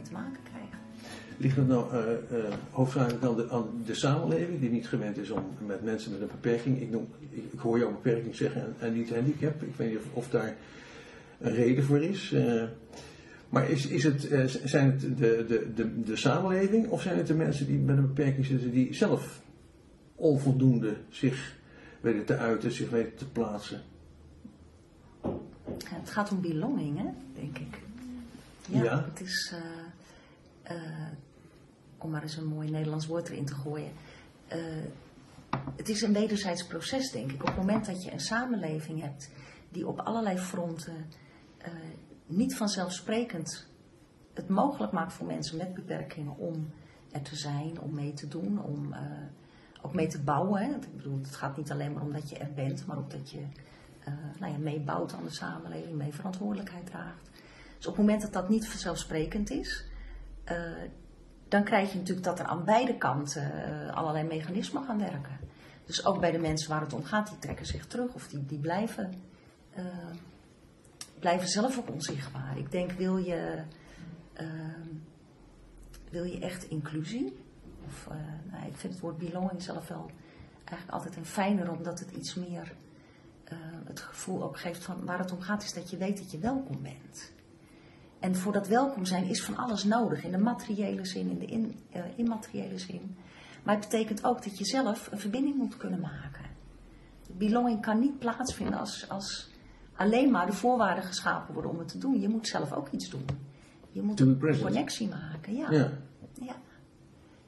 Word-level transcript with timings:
mee 0.00 0.08
te 0.08 0.12
maken 0.12 0.42
krijgen. 0.42 0.78
Ligt 1.36 1.56
het 1.56 1.68
nou 1.68 1.94
uh, 1.94 2.38
uh, 2.38 2.44
hoofdzakelijk 2.70 3.24
aan 3.24 3.36
de, 3.36 3.50
aan 3.50 3.82
de 3.86 3.94
samenleving 3.94 4.60
die 4.60 4.70
niet 4.70 4.88
gewend 4.88 5.16
is 5.16 5.30
om 5.30 5.44
met 5.66 5.82
mensen 5.84 6.12
met 6.12 6.20
een 6.20 6.26
beperking, 6.26 6.80
ik, 6.80 6.90
noem, 6.90 7.08
ik, 7.30 7.44
ik 7.52 7.58
hoor 7.58 7.78
jou 7.78 7.92
beperking 7.92 8.34
zeggen 8.34 8.62
en, 8.62 8.74
en, 8.78 8.94
niet 8.94 9.14
handicap, 9.14 9.62
ik 9.62 9.74
weet 9.76 9.88
niet 9.88 9.98
of, 9.98 10.04
of 10.12 10.28
daar 10.28 10.56
een 11.38 11.54
reden 11.54 11.84
voor 11.84 12.02
is. 12.02 12.32
Uh, 12.32 12.62
maar 13.48 13.70
is, 13.70 13.86
is 13.86 14.04
het, 14.04 14.28
zijn 14.64 14.90
het 14.90 15.00
de, 15.00 15.44
de, 15.48 15.72
de, 15.74 16.02
de 16.02 16.16
samenleving 16.16 16.88
of 16.88 17.02
zijn 17.02 17.16
het 17.16 17.26
de 17.26 17.34
mensen 17.34 17.66
die 17.66 17.78
met 17.78 17.96
een 17.96 18.06
beperking 18.06 18.46
zitten 18.46 18.70
die 18.70 18.94
zelf 18.94 19.40
onvoldoende 20.14 20.96
zich 21.08 21.56
weten 22.00 22.24
te 22.24 22.36
uiten, 22.36 22.72
zich 22.72 22.90
weten 22.90 23.16
te 23.16 23.28
plaatsen? 23.28 23.80
Ja, 25.22 25.96
het 25.96 26.10
gaat 26.10 26.30
om 26.30 26.40
belonging, 26.40 26.98
hè, 26.98 27.06
denk 27.34 27.58
ik. 27.58 27.78
Ja, 28.70 28.82
Ja. 28.82 29.04
het 29.08 29.20
is, 29.20 29.52
eh, 29.54 29.60
eh, 30.70 31.08
om 31.98 32.10
maar 32.10 32.22
eens 32.22 32.36
een 32.36 32.46
mooi 32.46 32.70
Nederlands 32.70 33.06
woord 33.06 33.28
erin 33.28 33.44
te 33.44 33.54
gooien. 33.54 33.92
eh, 34.48 34.58
het 35.76 35.88
is 35.88 36.02
een 36.02 36.12
wederzijds 36.12 36.66
proces, 36.66 37.10
denk 37.10 37.32
ik. 37.32 37.40
Op 37.40 37.46
het 37.46 37.56
moment 37.56 37.86
dat 37.86 38.02
je 38.04 38.12
een 38.12 38.20
samenleving 38.20 39.00
hebt 39.00 39.30
die 39.68 39.86
op 39.86 40.00
allerlei 40.00 40.38
fronten 40.38 41.06
eh, 41.58 41.72
niet 42.26 42.56
vanzelfsprekend 42.56 43.68
het 44.34 44.48
mogelijk 44.48 44.92
maakt 44.92 45.12
voor 45.12 45.26
mensen 45.26 45.56
met 45.56 45.74
beperkingen 45.74 46.36
om 46.36 46.70
er 47.10 47.22
te 47.22 47.36
zijn, 47.36 47.80
om 47.80 47.94
mee 47.94 48.12
te 48.12 48.28
doen, 48.28 48.62
om 48.62 48.94
ook 49.82 49.94
mee 49.94 50.06
te 50.06 50.22
bouwen. 50.22 50.60
Hè. 50.62 50.74
Ik 50.74 50.96
bedoel, 50.96 51.18
het 51.18 51.36
gaat 51.36 51.56
niet 51.56 51.70
alleen 51.70 51.92
maar 51.92 52.02
om 52.02 52.12
dat 52.12 52.28
je 52.28 52.36
er 52.36 52.52
bent, 52.54 52.86
maar 52.86 52.98
ook 52.98 53.10
dat 53.10 53.30
je 53.30 53.46
nou 54.38 54.52
ja, 54.52 54.58
meebouwt 54.58 55.12
aan 55.12 55.24
de 55.24 55.30
samenleving, 55.30 55.96
mee 55.96 56.12
verantwoordelijkheid 56.12 56.86
draagt. 56.86 57.30
Dus 57.76 57.86
op 57.86 57.96
het 57.96 58.04
moment 58.04 58.22
dat 58.22 58.32
dat 58.32 58.48
niet 58.48 58.68
vanzelfsprekend 58.68 59.50
is, 59.50 59.89
eh, 60.50 60.88
dan 61.48 61.64
krijg 61.64 61.92
je 61.92 61.98
natuurlijk 61.98 62.26
dat 62.26 62.38
er 62.38 62.44
aan 62.44 62.64
beide 62.64 62.96
kanten 62.96 63.52
eh, 63.52 63.96
allerlei 63.96 64.26
mechanismen 64.26 64.84
gaan 64.84 64.98
werken. 64.98 65.38
Dus 65.84 66.04
ook 66.04 66.20
bij 66.20 66.30
de 66.30 66.38
mensen 66.38 66.70
waar 66.70 66.80
het 66.80 66.92
om 66.92 67.04
gaat, 67.04 67.28
die 67.28 67.38
trekken 67.38 67.66
zich 67.66 67.86
terug 67.86 68.14
of 68.14 68.28
die, 68.28 68.46
die 68.46 68.58
blijven, 68.58 69.14
eh, 69.74 69.84
blijven 71.18 71.48
zelf 71.48 71.78
ook 71.78 71.90
onzichtbaar. 71.90 72.58
Ik 72.58 72.70
denk, 72.70 72.92
wil 72.92 73.16
je, 73.16 73.62
wil 76.10 76.24
je 76.24 76.38
echt 76.38 76.64
inclusie? 76.64 77.36
Of, 77.86 78.08
nou, 78.50 78.66
ik 78.66 78.76
vind 78.76 78.92
het 78.92 79.02
woord 79.02 79.18
belonging 79.18 79.62
zelf 79.62 79.88
wel 79.88 80.10
eigenlijk 80.64 80.90
altijd 80.90 81.16
een 81.16 81.26
fijner, 81.26 81.70
omdat 81.70 81.98
het 81.98 82.10
iets 82.10 82.34
meer 82.34 82.72
het 83.84 84.00
gevoel 84.00 84.42
ook 84.42 84.58
geeft 84.58 84.84
van 84.84 85.04
waar 85.04 85.18
het 85.18 85.32
om 85.32 85.40
gaat, 85.40 85.62
is 85.62 85.72
dat 85.72 85.90
je 85.90 85.96
weet 85.96 86.18
dat 86.18 86.30
je 86.30 86.38
welkom 86.38 86.82
bent. 86.82 87.32
En 88.20 88.36
voor 88.36 88.52
dat 88.52 88.68
welkom 88.68 89.04
zijn 89.04 89.24
is 89.24 89.42
van 89.42 89.56
alles 89.56 89.84
nodig, 89.84 90.24
in 90.24 90.30
de 90.30 90.38
materiële 90.38 91.04
zin, 91.04 91.30
in 91.30 91.38
de 91.38 91.46
in, 91.46 91.78
eh, 91.90 92.02
immateriële 92.16 92.78
zin. 92.78 93.16
Maar 93.62 93.74
het 93.74 93.88
betekent 93.88 94.24
ook 94.24 94.44
dat 94.44 94.58
je 94.58 94.64
zelf 94.64 95.08
een 95.12 95.18
verbinding 95.18 95.56
moet 95.56 95.76
kunnen 95.76 96.00
maken. 96.00 96.44
Belonging 97.32 97.82
kan 97.82 97.98
niet 97.98 98.18
plaatsvinden 98.18 98.78
als, 98.78 99.08
als 99.08 99.50
alleen 99.94 100.30
maar 100.30 100.46
de 100.46 100.52
voorwaarden 100.52 101.04
geschapen 101.04 101.54
worden 101.54 101.70
om 101.70 101.78
het 101.78 101.88
te 101.88 101.98
doen. 101.98 102.20
Je 102.20 102.28
moet 102.28 102.48
zelf 102.48 102.72
ook 102.72 102.88
iets 102.90 103.10
doen. 103.10 103.24
Je 103.92 104.02
moet 104.02 104.20
een 104.20 104.38
connectie 104.38 105.08
maken, 105.08 105.56
ja. 105.56 105.70
Ja. 105.70 105.90
Ja. 106.40 106.56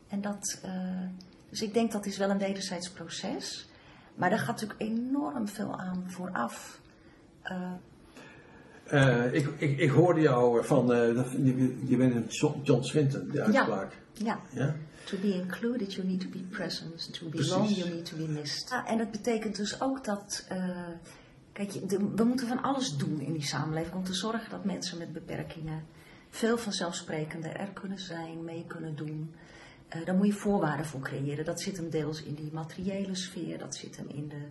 En 0.08 0.20
dat, 0.20 0.60
eh, 0.62 1.06
dus 1.48 1.62
ik 1.62 1.74
denk 1.74 1.92
dat 1.92 2.06
is 2.06 2.16
wel 2.16 2.30
een 2.30 2.38
wederzijds 2.38 2.90
proces. 2.90 3.68
Maar 4.14 4.30
daar 4.30 4.38
gaat 4.38 4.60
natuurlijk 4.60 4.80
enorm 4.80 5.48
veel 5.48 5.78
aan 5.78 6.04
vooraf. 6.06 6.80
Eh, 7.42 7.72
Eh, 8.92 9.32
ik, 9.34 9.48
ik, 9.58 9.78
ik 9.78 9.90
hoorde 9.90 10.20
jou 10.20 10.64
van, 10.64 10.92
eh, 10.92 11.14
dat- 11.14 11.30
je, 11.30 11.78
je 11.84 11.96
bent 11.96 12.14
een 12.14 12.26
John, 12.62 12.82
Swinton, 12.82 13.28
de 13.32 13.42
uitspraak. 13.42 13.92
ja, 14.12 14.40
Ja. 14.54 14.74
to 15.04 15.16
be 15.20 15.34
included 15.34 15.94
you 15.94 16.06
need 16.06 16.20
to 16.20 16.28
be 16.28 16.38
present. 16.50 17.12
To 17.18 17.26
Precies. 17.28 17.48
belong 17.50 17.68
you 17.76 17.90
need 17.90 18.04
to 18.04 18.16
be 18.16 18.28
missed. 18.28 18.68
Ja, 18.70 18.86
en 18.86 18.98
dat 18.98 19.10
betekent 19.10 19.56
dus 19.56 19.80
ook 19.80 20.04
dat, 20.04 20.44
eh, 20.48 20.68
kijk, 21.52 21.70
je- 21.70 21.86
de- 21.86 22.10
we 22.16 22.24
moeten 22.24 22.46
van 22.48 22.62
alles 22.62 22.96
doen 22.96 23.20
in 23.20 23.32
die 23.32 23.44
samenleving 23.46 23.94
om 23.94 24.04
te 24.04 24.14
zorgen 24.14 24.50
dat 24.50 24.64
mensen 24.64 24.98
met 24.98 25.12
beperkingen 25.12 25.84
veel 26.30 26.58
vanzelfsprekender 26.58 27.56
er 27.56 27.68
kunnen 27.72 27.98
zijn, 27.98 28.44
mee 28.44 28.64
kunnen 28.66 28.96
doen. 28.96 29.34
Eh, 29.88 30.04
daar 30.04 30.14
moet 30.14 30.26
je 30.26 30.32
voorwaarden 30.32 30.86
voor 30.86 31.00
creëren. 31.00 31.44
Dat 31.44 31.60
zit 31.60 31.76
hem 31.76 31.90
deels 31.90 32.22
in 32.22 32.34
die 32.34 32.50
materiële 32.52 33.14
sfeer, 33.14 33.58
dat 33.58 33.74
zit 33.74 33.96
hem 33.96 34.06
in 34.08 34.28
de 34.28 34.42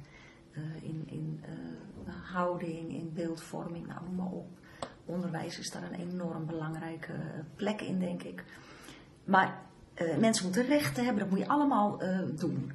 eh, 0.53 0.61
in, 0.83 1.03
in 1.05 1.43
eh, 1.43 2.13
houding, 2.33 2.93
in 2.93 3.11
beeldvorming, 3.13 3.87
nou 3.87 3.99
noem 4.05 4.15
maar 4.15 4.31
op. 4.31 4.49
Onderwijs 5.05 5.59
is 5.59 5.71
daar 5.71 5.83
een 5.83 5.99
enorm 5.99 6.45
belangrijke 6.45 7.13
plek 7.55 7.81
in, 7.81 7.99
denk 7.99 8.23
ik. 8.23 8.43
Maar 9.23 9.61
eh, 9.93 10.17
mensen 10.17 10.45
moeten 10.45 10.65
rechten 10.65 11.03
hebben, 11.03 11.23
dat 11.23 11.31
moet 11.31 11.39
je 11.39 11.47
allemaal 11.47 12.01
eh, 12.01 12.19
doen. 12.31 12.71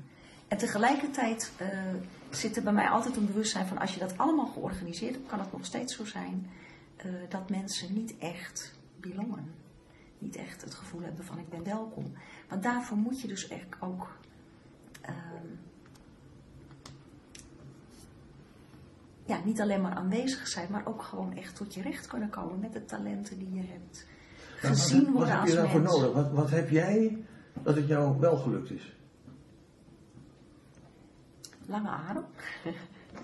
En 0.48 0.58
tegelijkertijd 0.58 1.52
eh, 1.56 1.68
zit 2.30 2.56
er 2.56 2.62
bij 2.62 2.72
mij 2.72 2.88
altijd 2.88 3.16
een 3.16 3.26
bewustzijn 3.26 3.66
van 3.66 3.78
als 3.78 3.94
je 3.94 4.00
dat 4.00 4.18
allemaal 4.18 4.46
georganiseerd 4.46 5.14
hebt, 5.14 5.28
kan 5.28 5.40
het 5.40 5.52
nog 5.52 5.64
steeds 5.64 5.96
zo 5.96 6.04
zijn 6.04 6.50
eh, 6.96 7.10
dat 7.28 7.50
mensen 7.50 7.94
niet 7.94 8.18
echt 8.18 8.74
belongen. 9.00 9.54
Niet 10.18 10.36
echt 10.36 10.62
het 10.62 10.74
gevoel 10.74 11.00
hebben 11.00 11.24
van 11.24 11.38
ik 11.38 11.48
ben 11.48 11.64
welkom. 11.64 12.12
Want 12.48 12.62
daarvoor 12.62 12.96
moet 12.96 13.20
je 13.20 13.28
dus 13.28 13.48
echt 13.48 13.66
ook 13.80 14.16
ehm, 15.00 15.46
ja, 19.26 19.40
niet 19.44 19.60
alleen 19.60 19.80
maar 19.80 19.94
aanwezig 19.94 20.46
zijn, 20.46 20.68
maar 20.70 20.86
ook 20.86 21.02
gewoon 21.02 21.36
echt 21.36 21.56
tot 21.56 21.74
je 21.74 21.82
recht 21.82 22.06
kunnen 22.06 22.28
komen 22.30 22.58
met 22.58 22.72
de 22.72 22.84
talenten 22.84 23.38
die 23.38 23.54
je 23.54 23.62
hebt. 23.66 24.06
Wat- 24.62 24.70
Gezien 24.70 25.04
wat, 25.04 25.12
worden 25.12 25.30
heb 25.32 25.40
als 25.40 25.50
je 25.50 25.56
daarvoor 25.56 25.80
mens. 25.80 25.94
nodig? 25.96 26.12
Wat, 26.14 26.32
wat 26.32 26.50
heb 26.50 26.70
jij 26.70 27.24
dat 27.62 27.76
het 27.76 27.86
jou 27.86 28.18
wel 28.20 28.36
gelukt 28.36 28.70
is? 28.70 28.94
Lange 31.66 31.88
adem. 31.88 32.24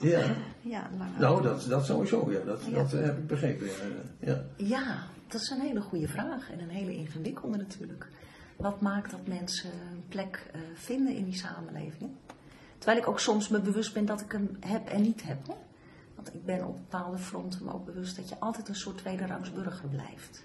Ja. 0.00 0.24
Ja, 0.60 0.88
lange 0.98 1.18
Nou, 1.18 1.38
adem. 1.38 1.52
dat, 1.52 1.66
dat 1.68 1.86
sowieso, 1.86 2.30
ja. 2.32 2.40
Dat, 2.44 2.64
Ja. 2.64 2.70
dat 2.74 2.92
eh, 2.92 3.02
heb 3.04 3.18
ik 3.18 3.26
begrepen. 3.26 3.66
Ja. 3.66 3.72
ja. 4.18 4.44
Ja, 4.56 4.98
dat 5.28 5.40
is 5.40 5.50
een 5.50 5.60
hele 5.60 5.80
goede 5.80 6.08
vraag 6.08 6.50
en 6.50 6.60
een 6.60 6.68
hele 6.68 6.94
ingewikkelde 6.94 7.56
natuurlijk. 7.56 8.08
Wat 8.56 8.80
maakt 8.80 9.10
dat 9.10 9.26
mensen 9.26 9.70
een 9.70 10.04
plek 10.08 10.46
eh, 10.52 10.60
vinden 10.74 11.14
in 11.16 11.24
die 11.24 11.34
samenleving? 11.34 12.10
Terwijl 12.78 12.98
ik 13.00 13.08
ook 13.08 13.20
soms 13.20 13.48
me 13.48 13.60
bewust 13.60 13.94
ben 13.94 14.04
dat 14.04 14.20
ik 14.20 14.32
hem 14.32 14.56
heb 14.60 14.88
en 14.88 15.02
niet 15.02 15.22
heb. 15.22 15.46
Hè? 15.46 15.54
Want 16.22 16.34
ik 16.34 16.44
ben 16.44 16.66
op 16.66 16.76
bepaalde 16.76 17.18
fronten 17.18 17.64
me 17.64 17.72
ook 17.72 17.84
bewust 17.84 18.16
dat 18.16 18.28
je 18.28 18.38
altijd 18.40 18.68
een 18.68 18.74
soort 18.74 18.98
tweederangs 18.98 19.52
burger 19.52 19.88
blijft. 19.88 20.44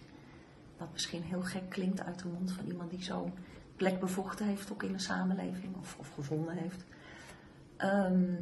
Wat 0.77 0.91
misschien 0.91 1.23
heel 1.23 1.41
gek 1.41 1.69
klinkt 1.69 2.03
uit 2.03 2.19
de 2.19 2.27
mond 2.27 2.51
van 2.51 2.65
iemand 2.65 2.89
die 2.89 3.03
zo'n 3.03 3.33
plek 3.75 3.99
bevochten 3.99 4.45
heeft 4.45 4.71
ook 4.71 4.83
in 4.83 4.91
de 4.91 4.99
samenleving 4.99 5.75
of, 5.75 5.97
of 5.99 6.09
gevonden 6.09 6.57
heeft. 6.57 6.83
Ehm, 7.75 8.33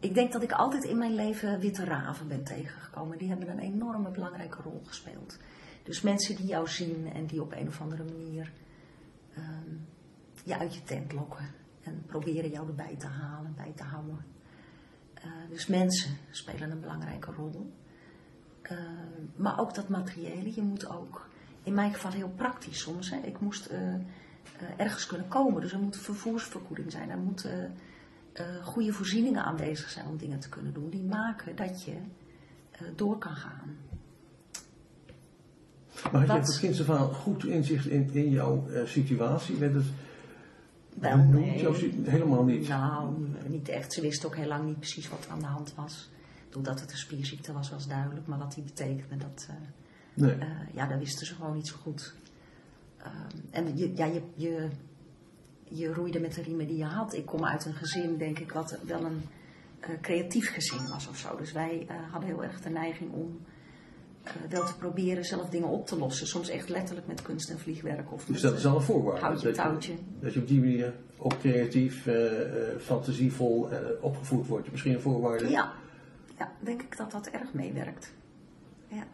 ik 0.00 0.14
denk 0.14 0.32
dat 0.32 0.42
ik 0.42 0.52
altijd 0.52 0.84
in 0.84 0.98
mijn 0.98 1.14
leven 1.14 1.60
witte 1.60 1.84
raven 1.84 2.28
ben 2.28 2.44
tegengekomen. 2.44 3.18
Die 3.18 3.28
hebben 3.28 3.50
een 3.50 3.58
enorme 3.58 4.10
belangrijke 4.10 4.62
rol 4.62 4.82
gespeeld. 4.84 5.38
Dus 5.82 6.00
mensen 6.00 6.36
die 6.36 6.46
jou 6.46 6.68
zien 6.68 7.12
en 7.12 7.26
die 7.26 7.42
op 7.42 7.52
een 7.52 7.68
of 7.68 7.80
andere 7.80 8.04
manier 8.04 8.52
ehm, 9.34 9.76
je 10.44 10.58
uit 10.58 10.74
je 10.74 10.82
tent 10.82 11.12
lokken. 11.12 11.54
En 11.82 12.02
proberen 12.06 12.50
jou 12.50 12.68
erbij 12.68 12.96
te 12.96 13.06
halen, 13.06 13.54
bij 13.54 13.72
te 13.76 13.82
houden. 13.82 14.32
Dus 15.52 15.66
mensen 15.66 16.16
spelen 16.30 16.70
een 16.70 16.80
belangrijke 16.80 17.30
rol. 17.32 17.72
Eh, 18.62 18.78
maar 19.36 19.58
ook 19.60 19.74
dat 19.74 19.88
materiële. 19.88 20.54
Je 20.54 20.62
moet 20.62 20.88
ook, 20.88 21.28
in 21.62 21.74
mijn 21.74 21.92
geval 21.94 22.10
heel 22.10 22.32
praktisch 22.36 22.80
soms. 22.80 23.10
Hè. 23.10 23.16
Ik 23.16 23.40
moest 23.40 23.66
eh, 23.66 23.94
eh, 23.94 24.00
ergens 24.76 25.06
kunnen 25.06 25.28
komen. 25.28 25.60
Dus 25.60 25.72
er 25.72 25.78
moet 25.78 25.96
vervoersvergoeding 25.96 26.92
zijn. 26.92 27.10
Er 27.10 27.18
moeten 27.18 27.72
eh, 28.32 28.46
goede 28.62 28.92
voorzieningen 28.92 29.44
aanwezig 29.44 29.90
zijn 29.90 30.06
om 30.06 30.16
dingen 30.16 30.38
te 30.38 30.48
kunnen 30.48 30.72
doen. 30.72 30.90
Die 30.90 31.02
maken 31.02 31.56
dat 31.56 31.84
je 31.84 31.96
door 32.96 33.18
kan 33.18 33.36
gaan. 33.36 33.76
Maar 36.02 36.20
had 36.20 36.26
jij 36.26 36.36
Wat- 36.36 36.50
van 36.50 36.60
kinds 36.60 36.80
af 36.80 36.90
aan 36.90 37.14
goed 37.14 37.44
inzicht 37.44 37.86
in, 37.86 38.10
in 38.12 38.30
jouw 38.30 38.66
situatie? 38.84 39.56
Werd 39.56 39.74
het 39.74 39.86
Wel, 40.94 41.16
nee. 41.16 41.74
Si- 41.74 42.00
helemaal 42.04 42.44
niet. 42.44 42.68
Nou, 42.68 43.14
niet 43.46 43.68
echt. 43.68 43.92
Ze 43.92 44.00
wisten 44.00 44.28
ook 44.28 44.36
heel 44.36 44.46
lang 44.48 44.64
niet 44.64 44.78
precies 44.78 45.08
wat 45.08 45.24
er 45.24 45.30
aan 45.30 45.38
de 45.40 45.46
hand 45.46 45.74
was. 45.74 46.10
Doordat 46.50 46.80
het 46.80 46.90
een 46.90 46.96
spierziekte 46.96 47.52
was, 47.52 47.70
was 47.70 47.86
duidelijk. 47.88 48.26
Maar 48.26 48.38
wat 48.38 48.54
die 48.54 48.62
betekende, 48.64 49.16
dat, 49.16 49.46
eh, 49.50 49.54
Nee. 50.14 50.32
eh, 50.34 50.48
ja, 50.72 50.86
dat 50.86 50.98
wisten 50.98 51.26
ze 51.26 51.34
gewoon 51.34 51.54
niet 51.54 51.66
zo 51.68 51.76
goed. 51.82 52.14
Ehm, 52.98 53.36
en 53.50 53.76
je, 53.76 53.92
ja, 53.96 54.04
je, 54.04 54.22
je, 54.34 54.68
je 55.64 55.92
roeide 55.92 56.20
met 56.20 56.34
de 56.34 56.42
riemen 56.42 56.66
die 56.66 56.76
je 56.76 56.84
had. 56.84 57.14
Ik 57.14 57.26
kom 57.26 57.44
uit 57.44 57.64
een 57.64 57.74
gezin, 57.74 58.16
denk 58.16 58.38
ik, 58.38 58.52
wat 58.52 58.78
wel 58.86 59.04
een 59.04 59.22
eh, 59.80 59.90
creatief 60.00 60.50
gezin 60.52 60.88
was 60.88 61.08
of 61.08 61.16
zo. 61.16 61.36
Dus 61.36 61.52
wij 61.52 61.86
hadden 62.10 62.28
heel 62.28 62.44
erg 62.44 62.60
de 62.60 62.70
neiging 62.70 63.12
om 63.12 63.40
wel 64.48 64.64
te 64.64 64.76
proberen 64.76 65.24
zelf 65.24 65.48
dingen 65.48 65.68
op 65.68 65.86
te 65.86 65.98
lossen. 65.98 66.26
Soms 66.26 66.48
echt 66.48 66.68
letterlijk 66.68 67.06
met 67.06 67.22
kunst 67.22 67.50
en 67.50 67.58
vliegwerk. 67.58 68.12
Of 68.12 68.24
Dus 68.24 68.40
dat 68.40 68.56
is 68.56 68.64
eh, 68.64 68.70
al 68.70 68.76
een 68.76 68.82
voorwaarde. 68.82 69.20
Houtje 69.20 69.46
dat, 69.46 69.56
je, 69.56 69.62
touwtje. 69.62 69.94
dat 70.20 70.34
je 70.34 70.40
op 70.40 70.48
die 70.48 70.60
manier 70.60 70.94
ook 71.22 71.38
creatief, 71.38 72.06
eh, 72.06 72.72
eh, 72.72 72.78
fantasievol 72.78 73.70
eh, 73.70 73.78
opgevoed 74.00 74.46
wordt. 74.46 74.70
Misschien 74.70 74.92
een 74.94 75.00
voorwaarde. 75.00 75.50
Ja, 75.50 75.72
ja, 76.38 76.52
denk 76.60 76.82
ik 76.82 76.96
dat 76.96 77.10
dat 77.10 77.26
erg 77.26 77.52
meewerkt. 77.52 78.12
Ja. 78.88 79.06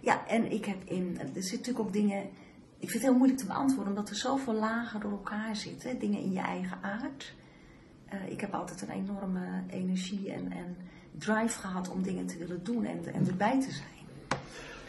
Ja, 0.00 0.26
en 0.26 0.52
ik 0.52 0.64
heb 0.64 0.84
in, 0.84 1.18
er 1.18 1.26
zitten 1.26 1.56
natuurlijk 1.56 1.86
ook 1.86 1.92
dingen, 1.92 2.22
ik 2.78 2.90
vind 2.90 2.92
het 2.92 3.02
heel 3.02 3.14
moeilijk 3.14 3.38
te 3.40 3.46
beantwoorden, 3.46 3.92
omdat 3.92 4.08
er 4.08 4.16
zoveel 4.16 4.54
lagen 4.54 5.00
door 5.00 5.10
elkaar 5.10 5.56
zitten, 5.56 5.98
dingen 5.98 6.20
in 6.20 6.32
je 6.32 6.40
eigen 6.40 6.78
aard. 6.82 7.34
Uh, 8.14 8.30
ik 8.30 8.40
heb 8.40 8.54
altijd 8.54 8.82
een 8.82 8.90
enorme 8.90 9.62
energie 9.68 10.32
en, 10.32 10.52
en 10.52 10.76
drive 11.18 11.60
gehad 11.60 11.90
om 11.90 12.02
dingen 12.02 12.26
te 12.26 12.38
willen 12.38 12.64
doen 12.64 12.84
en, 12.84 13.14
en 13.14 13.26
erbij 13.26 13.60
te 13.60 13.70
zijn. 13.70 13.95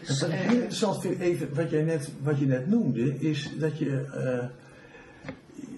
Dus, 0.06 0.22
wat 0.22 0.30
ik 0.30 0.52
interessant 0.52 1.02
vind, 1.02 1.20
even 1.20 1.54
wat, 1.54 1.70
jij 1.70 1.84
net, 1.84 2.10
wat 2.24 2.40
je 2.40 2.46
net 2.46 2.68
noemde, 2.68 3.20
is 3.20 3.52
dat 3.60 3.78
je 3.78 4.06
uh, 4.16 4.46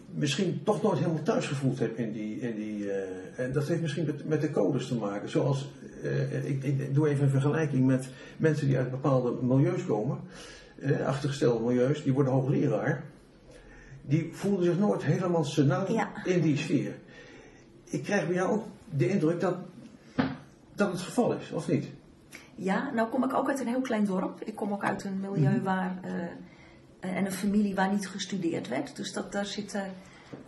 misschien 0.09 0.61
toch 0.63 0.81
nooit 0.81 0.99
helemaal 0.99 1.23
thuis 1.23 1.47
gevoeld 1.47 1.79
hebt 1.79 1.97
in 1.97 2.11
die. 2.11 2.39
In 2.39 2.55
die 2.55 2.83
uh, 2.83 2.93
en 3.35 3.51
dat 3.51 3.67
heeft 3.67 3.81
misschien 3.81 4.05
met, 4.05 4.27
met 4.27 4.41
de 4.41 4.51
codes 4.51 4.87
te 4.87 4.95
maken. 4.95 5.29
Zoals, 5.29 5.69
uh, 6.03 6.49
ik, 6.49 6.63
ik, 6.63 6.93
doe 6.93 7.09
even 7.09 7.23
een 7.23 7.29
vergelijking 7.29 7.85
met 7.85 8.07
mensen 8.37 8.67
die 8.67 8.77
uit 8.77 8.91
bepaalde 8.91 9.33
milieus 9.41 9.85
komen, 9.85 10.19
achtergestelde 11.05 11.63
milieus, 11.63 12.03
die 12.03 12.13
worden 12.13 12.33
hoogleraar. 12.33 13.03
Die 14.01 14.29
voelen 14.31 14.63
zich 14.63 14.79
nooit 14.79 15.03
helemaal 15.03 15.43
senang 15.43 15.89
ja. 15.89 16.25
in 16.25 16.41
die 16.41 16.57
sfeer. 16.57 16.93
Ik 17.83 18.03
krijg 18.03 18.25
bij 18.25 18.35
jou 18.35 18.51
ook 18.51 18.63
de 18.89 19.09
indruk 19.09 19.39
dat 19.39 19.55
dat 20.79 20.91
het 20.91 21.01
geval 21.01 21.33
is, 21.33 21.51
of 21.51 21.67
niet? 21.67 21.85
Ja, 22.59 22.91
nou 22.93 23.09
kom 23.09 23.23
ik 23.23 23.33
ook 23.33 23.49
uit 23.49 23.59
een 23.59 23.67
heel 23.67 23.81
klein 23.81 24.05
dorp. 24.05 24.41
Ik 24.43 24.55
kom 24.55 24.73
ook 24.73 24.83
uit 24.83 25.03
een 25.03 25.19
milieu 25.19 25.55
mhm. 25.55 25.63
waar. 25.63 25.99
Uh, 26.05 26.11
en 26.99 27.25
een 27.25 27.31
familie 27.31 27.75
waar 27.75 27.91
niet 27.91 28.07
gestudeerd 28.07 28.67
werd. 28.67 28.95
Dus 28.95 29.13
dat, 29.13 29.31
daar 29.31 29.45
zitten. 29.45 29.93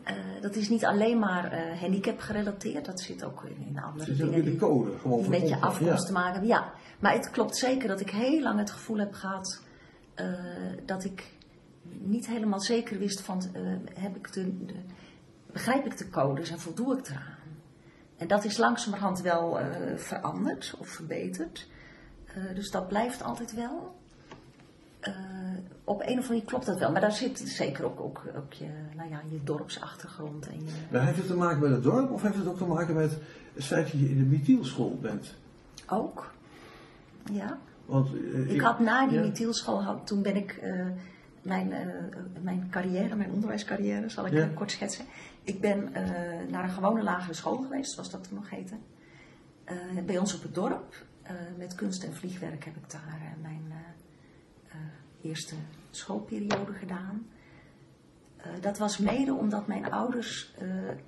Uh, 0.06 0.14
dat 0.42 0.56
is 0.56 0.70
niet 0.70 0.86
alleen 0.86 1.20
maar 1.20 1.54
uh, 1.54 1.80
handicap 1.80 2.20
gerelateerd, 2.20 2.86
dat 2.86 3.00
zit 3.00 3.24
ook 3.24 3.44
in, 3.44 3.66
in 3.68 3.80
andere 3.80 4.16
dingen. 4.16 4.34
in 4.34 4.44
de 4.44 4.56
code, 4.56 4.98
gewoon 4.98 5.20
die 5.22 5.30
met 5.30 5.50
je 5.50 5.60
afkomst 5.60 6.06
te 6.06 6.12
maken 6.12 6.46
Ja, 6.46 6.74
maar 7.00 7.14
het 7.14 7.30
klopt 7.30 7.58
zeker 7.58 7.88
dat 7.88 8.00
ik 8.00 8.10
heel 8.10 8.42
lang 8.42 8.60
het 8.60 8.72
gevoel 8.72 8.98
heb 8.98 9.14
gehad 9.14 9.62
dat 10.86 11.04
ik 11.04 11.32
niet 11.84 12.28
helemaal 12.28 12.60
zeker 12.60 13.00
wist 13.00 13.22
van 13.22 13.44
heb 13.94 14.16
ik 14.16 14.34
de, 14.34 14.66
de, 14.66 14.74
begrijp 15.52 15.86
ik 15.86 15.98
de 15.98 16.10
codes 16.10 16.52
en 16.52 16.60
voldoe 16.60 16.98
ik 16.98 17.08
eraan. 17.08 17.38
En 18.18 18.28
dat 18.28 18.44
is 18.44 18.58
langzamerhand 18.58 19.22
wel 19.22 19.60
veranderd 19.96 20.76
of 20.80 20.88
verbeterd. 20.88 21.68
Uh, 22.38 22.56
dus 22.56 22.72
dat 22.72 22.88
blijft 22.88 23.24
altijd 23.24 23.54
wel. 23.54 23.96
Uh, 25.08 25.14
op 25.84 26.00
een 26.00 26.06
of 26.06 26.10
andere 26.10 26.28
manier 26.28 26.44
klopt 26.46 26.66
dat 26.66 26.80
wel. 26.80 26.92
Maar 26.92 27.02
daar 27.02 27.12
zit 27.12 27.40
zeker 27.40 27.86
ook, 27.86 28.00
ook, 28.00 28.24
ook 28.38 28.54
je, 28.54 28.68
nou 28.96 29.10
ja, 29.10 29.22
je 29.30 29.44
dorpsachtergrond. 29.44 30.48
En 30.48 30.60
je... 30.60 30.72
Maar 30.92 31.06
heeft 31.06 31.18
het 31.18 31.28
te 31.28 31.36
maken 31.36 31.60
met 31.60 31.72
het 31.72 31.84
dorp 31.84 32.12
of 32.12 32.22
heeft 32.22 32.36
het 32.36 32.48
ook 32.48 32.58
te 32.58 32.66
maken 32.66 32.96
met 32.96 33.18
het 33.54 33.66
feit 33.66 33.92
dat 33.92 34.00
je 34.00 34.10
in 34.10 34.18
de 34.18 34.24
Mithielschool 34.24 34.98
bent? 35.02 35.34
Ook, 35.88 36.32
ja. 37.32 37.58
Want, 37.86 38.14
uh, 38.14 38.54
ik 38.54 38.62
had 38.62 38.80
na 38.80 39.08
die 39.08 39.18
ja. 39.18 39.26
Mithielschool, 39.26 40.04
toen 40.04 40.22
ben 40.22 40.36
ik 40.36 40.62
mijn, 41.42 41.74
mijn 42.42 42.68
carrière, 42.70 43.16
mijn 43.16 43.32
onderwijscarrière, 43.32 44.10
zal 44.10 44.26
ik 44.26 44.34
ja. 44.34 44.50
kort 44.54 44.72
schetsen. 44.72 45.06
Ik 45.44 45.62
ben 45.62 45.92
naar 46.50 46.64
een 46.64 46.70
gewone 46.70 47.04
lagere 47.04 47.34
school 47.34 47.58
geweest, 47.58 47.92
zoals 47.92 48.10
dat 48.10 48.24
toen 48.28 48.38
nog 48.38 48.50
heette. 48.50 48.76
bij 50.06 50.18
ons 50.18 50.36
op 50.36 50.42
het 50.42 50.56
dorp. 50.56 50.96
Uh, 51.32 51.58
met 51.58 51.76
kunst 51.76 52.04
en 52.04 52.14
vliegwerk 52.14 52.66
heb 52.66 52.76
ik 52.76 52.90
daar 52.90 53.20
uh, 53.22 53.42
mijn 53.42 53.74
uh, 54.68 54.76
eerste 55.22 55.56
schoolperiode 55.90 56.74
gedaan. 56.74 57.28
dat 58.62 58.78
was 58.78 58.98
mede 58.98 59.34
omdat 59.34 59.68
mijn 59.68 59.92
ouders 59.92 60.54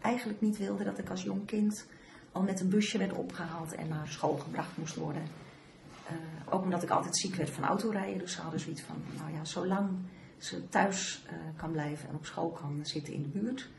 eigenlijk 0.02 0.42
niet 0.42 0.58
wilden 0.58 0.86
dat 0.86 0.98
ik 0.98 1.10
als 1.10 1.24
jong 1.24 1.46
kind 1.46 1.88
al 2.32 2.42
met 2.42 2.60
een 2.60 2.70
busje 2.70 2.98
werd 2.98 3.14
opgehaald 3.14 3.74
en 3.74 3.88
naar 3.88 4.08
school 4.08 4.38
gebracht 4.38 4.78
moest 4.78 4.96
worden. 4.96 5.24
ook 6.50 6.64
omdat 6.64 6.84
ik 6.84 6.90
altijd 6.90 7.18
ziek 7.18 7.36
werd 7.36 7.50
van 7.50 7.64
autorijden. 7.64 8.20
Dus 8.20 8.34
ze 8.34 8.42
hadden 8.42 8.60
zoiets 8.60 8.82
van, 8.82 8.96
nou 9.18 9.34
ja, 9.34 9.46
zolang 9.46 9.90
ze 10.38 10.70
thuis 10.70 11.26
kan 11.56 11.72
blijven 11.72 12.10
en 12.10 12.16
op 12.16 12.26
school 12.26 12.50
kan 12.50 12.80
zitten 12.86 13.14
in 13.14 13.22
de 13.22 13.40
buurt, 13.40 13.70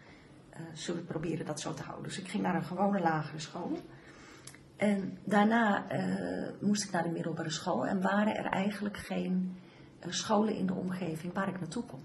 zullen 0.73 1.01
we 1.01 1.07
proberen 1.07 1.47
dat 1.47 1.61
zo 1.61 1.75
te 1.75 1.83
houden. 1.83 2.09
Dus 2.09 2.19
ik 2.19 2.29
ging 2.29 2.43
naar 2.43 2.55
een 2.55 2.65
gewone 2.65 3.01
lagere 3.01 3.41
school. 3.41 3.79
En 4.77 5.19
daarna 5.25 5.93
uh, 5.93 6.49
moest 6.61 6.85
ik 6.85 6.91
naar 6.91 7.03
de 7.03 7.09
middelbare 7.09 7.51
school 7.51 7.87
en 7.87 8.01
waren 8.01 8.37
er 8.37 8.47
eigenlijk 8.47 8.97
geen 8.97 9.57
uh, 10.07 10.13
scholen 10.13 10.55
in 10.55 10.67
de 10.67 10.75
omgeving 10.75 11.33
waar 11.33 11.49
ik 11.49 11.61
naartoe 11.61 11.85
kon. 11.85 12.03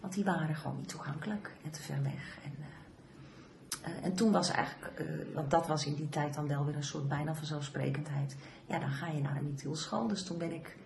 Want 0.00 0.14
die 0.14 0.24
waren 0.24 0.54
gewoon 0.54 0.76
niet 0.76 0.88
toegankelijk 0.88 1.50
en 1.64 1.70
te 1.70 1.82
ver 1.82 2.02
weg. 2.02 2.38
En, 2.44 2.52
uh, 3.88 4.04
en 4.04 4.14
toen 4.14 4.32
was 4.32 4.50
eigenlijk, 4.50 5.02
want 5.34 5.50
dat 5.50 5.66
was 5.66 5.86
in 5.86 5.94
die 5.94 6.08
tijd 6.08 6.34
dan 6.34 6.48
wel 6.48 6.64
weer 6.64 6.76
een 6.76 6.84
soort 6.84 7.08
bijna 7.08 7.34
vanzelfsprekendheid. 7.34 8.36
Ja, 8.66 8.78
dan 8.78 8.90
ga 8.90 9.06
je 9.06 9.20
naar 9.20 9.36
een 9.36 9.44
Mithielschool. 9.44 10.06
Dus 10.06 10.24
toen 10.24 10.38
ben 10.38 10.52
ik 10.52 10.76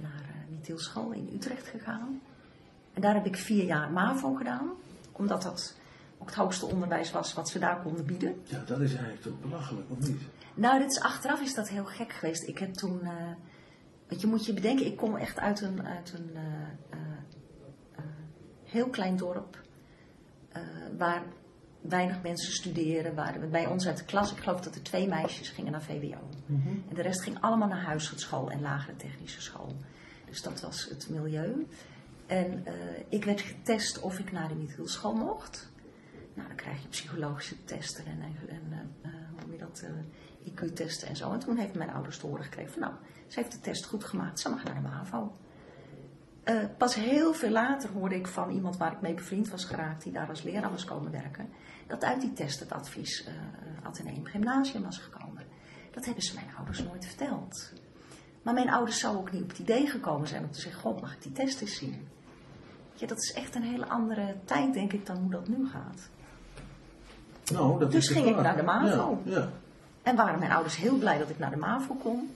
naar 0.00 0.24
een 0.46 0.54
Mithielschool 0.54 1.12
in 1.12 1.30
Utrecht 1.34 1.66
gegaan. 1.66 2.20
En 2.92 3.00
daar 3.00 3.14
heb 3.14 3.26
ik 3.26 3.36
vier 3.36 3.64
jaar 3.64 3.90
MAVO 3.90 4.34
gedaan. 4.34 4.70
Omdat 5.12 5.42
dat 5.42 5.76
ook 6.22 6.28
het 6.28 6.38
hoogste 6.38 6.66
onderwijs 6.66 7.10
was 7.10 7.34
wat 7.34 7.48
ze 7.48 7.58
daar 7.58 7.82
konden 7.82 8.04
bieden. 8.04 8.42
Ja, 8.44 8.62
dat 8.66 8.80
is 8.80 8.90
eigenlijk 8.90 9.22
toch 9.22 9.40
belachelijk, 9.40 9.90
of 9.90 9.98
niet? 9.98 10.20
Nou, 10.54 10.78
dit 10.78 10.90
is, 10.90 11.00
achteraf 11.00 11.40
is 11.40 11.54
dat 11.54 11.68
heel 11.68 11.84
gek 11.84 12.12
geweest. 12.12 12.48
Ik 12.48 12.58
heb 12.58 12.74
toen, 12.74 13.00
uh, 13.02 13.10
want 14.08 14.20
je 14.20 14.26
moet 14.26 14.46
je 14.46 14.52
bedenken, 14.52 14.86
ik 14.86 14.96
kom 14.96 15.16
echt 15.16 15.38
uit 15.38 15.60
een, 15.60 15.86
uit 15.86 16.12
een 16.12 16.30
uh, 16.34 16.40
uh, 16.94 18.04
heel 18.64 18.88
klein 18.88 19.16
dorp 19.16 19.60
waar 20.98 21.22
weinig 21.80 22.22
mensen 22.22 22.52
studeren. 22.52 23.14
Waar, 23.14 23.48
bij 23.50 23.66
ons 23.66 23.86
uit 23.86 23.98
de 23.98 24.04
klas, 24.04 24.32
ik 24.32 24.38
geloof 24.38 24.60
dat 24.60 24.74
er 24.74 24.82
twee 24.82 25.08
meisjes 25.08 25.48
gingen 25.48 25.72
naar 25.72 25.82
VWO. 25.82 26.28
Mm 26.46 26.62
-hmm. 26.62 26.84
En 26.88 26.94
de 26.94 27.02
rest 27.02 27.22
ging 27.22 27.40
allemaal 27.40 27.68
naar 27.68 27.84
huishoudschool 27.84 28.50
en 28.50 28.60
lagere 28.60 28.96
technische 28.96 29.40
school. 29.40 29.76
Dus 30.24 30.42
dat 30.42 30.60
was 30.60 30.88
het 30.88 31.08
milieu. 31.10 31.66
En 32.26 32.64
ik 33.08 33.24
werd 33.24 33.40
getest 33.40 34.00
of 34.00 34.18
ik 34.18 34.32
naar 34.32 34.48
de 34.48 34.54
Michielschool 34.54 35.14
mocht. 35.14 35.71
Nou, 36.34 36.48
dan 36.48 36.56
krijg 36.56 36.82
je 36.82 36.88
psychologische 36.88 37.64
testen 37.64 38.06
en, 38.06 38.22
en 38.48 38.90
uh, 39.04 39.10
hoe 39.42 39.52
je 39.52 39.58
dat, 39.58 39.84
uh, 39.84 39.90
IQ-testen 40.52 41.08
en 41.08 41.16
zo. 41.16 41.32
En 41.32 41.38
toen 41.38 41.56
heeft 41.56 41.74
mijn 41.74 41.90
ouders 41.90 42.18
te 42.18 42.26
horen 42.26 42.44
gekregen 42.44 42.72
van 42.72 42.80
nou, 42.80 42.94
ze 43.26 43.40
heeft 43.40 43.52
de 43.52 43.60
test 43.60 43.84
goed 43.84 44.04
gemaakt, 44.04 44.40
ze 44.40 44.48
mag 44.48 44.64
naar 44.64 44.74
de 44.74 44.80
MAVO. 44.80 45.36
Pas 46.78 46.94
heel 46.94 47.34
veel 47.34 47.50
later 47.50 47.90
hoorde 47.90 48.14
ik 48.14 48.26
van 48.26 48.50
iemand 48.50 48.76
waar 48.76 48.92
ik 48.92 49.00
mee 49.00 49.14
bevriend 49.14 49.48
was 49.48 49.64
geraakt, 49.64 50.02
die 50.02 50.12
daar 50.12 50.28
als 50.28 50.42
leraar 50.42 50.70
was 50.70 50.84
komen 50.84 51.10
werken, 51.10 51.48
dat 51.86 52.04
uit 52.04 52.20
die 52.20 52.32
test 52.32 52.60
het 52.60 52.72
advies 52.72 53.26
uh, 53.26 53.32
Atheneum 53.82 54.24
Gymnasium 54.24 54.82
was 54.82 54.98
gekomen. 54.98 55.44
Dat 55.90 56.04
hebben 56.04 56.22
ze 56.22 56.34
mijn 56.34 56.56
ouders 56.56 56.82
nooit 56.82 57.06
verteld. 57.06 57.72
Maar 58.42 58.54
mijn 58.54 58.70
ouders 58.70 58.98
zouden 58.98 59.22
ook 59.22 59.32
niet 59.32 59.42
op 59.42 59.48
het 59.48 59.58
idee 59.58 59.86
gekomen 59.86 60.28
zijn 60.28 60.44
om 60.44 60.50
te 60.50 60.60
zeggen, 60.60 60.80
god, 60.80 61.00
mag 61.00 61.14
ik 61.14 61.22
die 61.22 61.32
test 61.32 61.60
eens 61.60 61.76
zien? 61.76 62.08
Ja, 62.94 63.06
dat 63.06 63.18
is 63.18 63.32
echt 63.32 63.54
een 63.54 63.62
hele 63.62 63.88
andere 63.88 64.36
tijd, 64.44 64.74
denk 64.74 64.92
ik, 64.92 65.06
dan 65.06 65.16
hoe 65.16 65.30
dat 65.30 65.48
nu 65.48 65.68
gaat. 65.68 66.10
Nou, 67.52 67.78
dat 67.78 67.92
dus 67.92 68.08
ging 68.08 68.26
ik 68.26 68.36
naar 68.36 68.56
de 68.56 68.62
MAVO. 68.62 69.20
Ja, 69.24 69.32
ja. 69.32 69.48
En 70.02 70.16
waren 70.16 70.38
mijn 70.38 70.52
ouders 70.52 70.76
heel 70.76 70.98
blij 70.98 71.18
dat 71.18 71.30
ik 71.30 71.38
naar 71.38 71.50
de 71.50 71.56
MAVO 71.56 71.94
kon. 71.94 72.30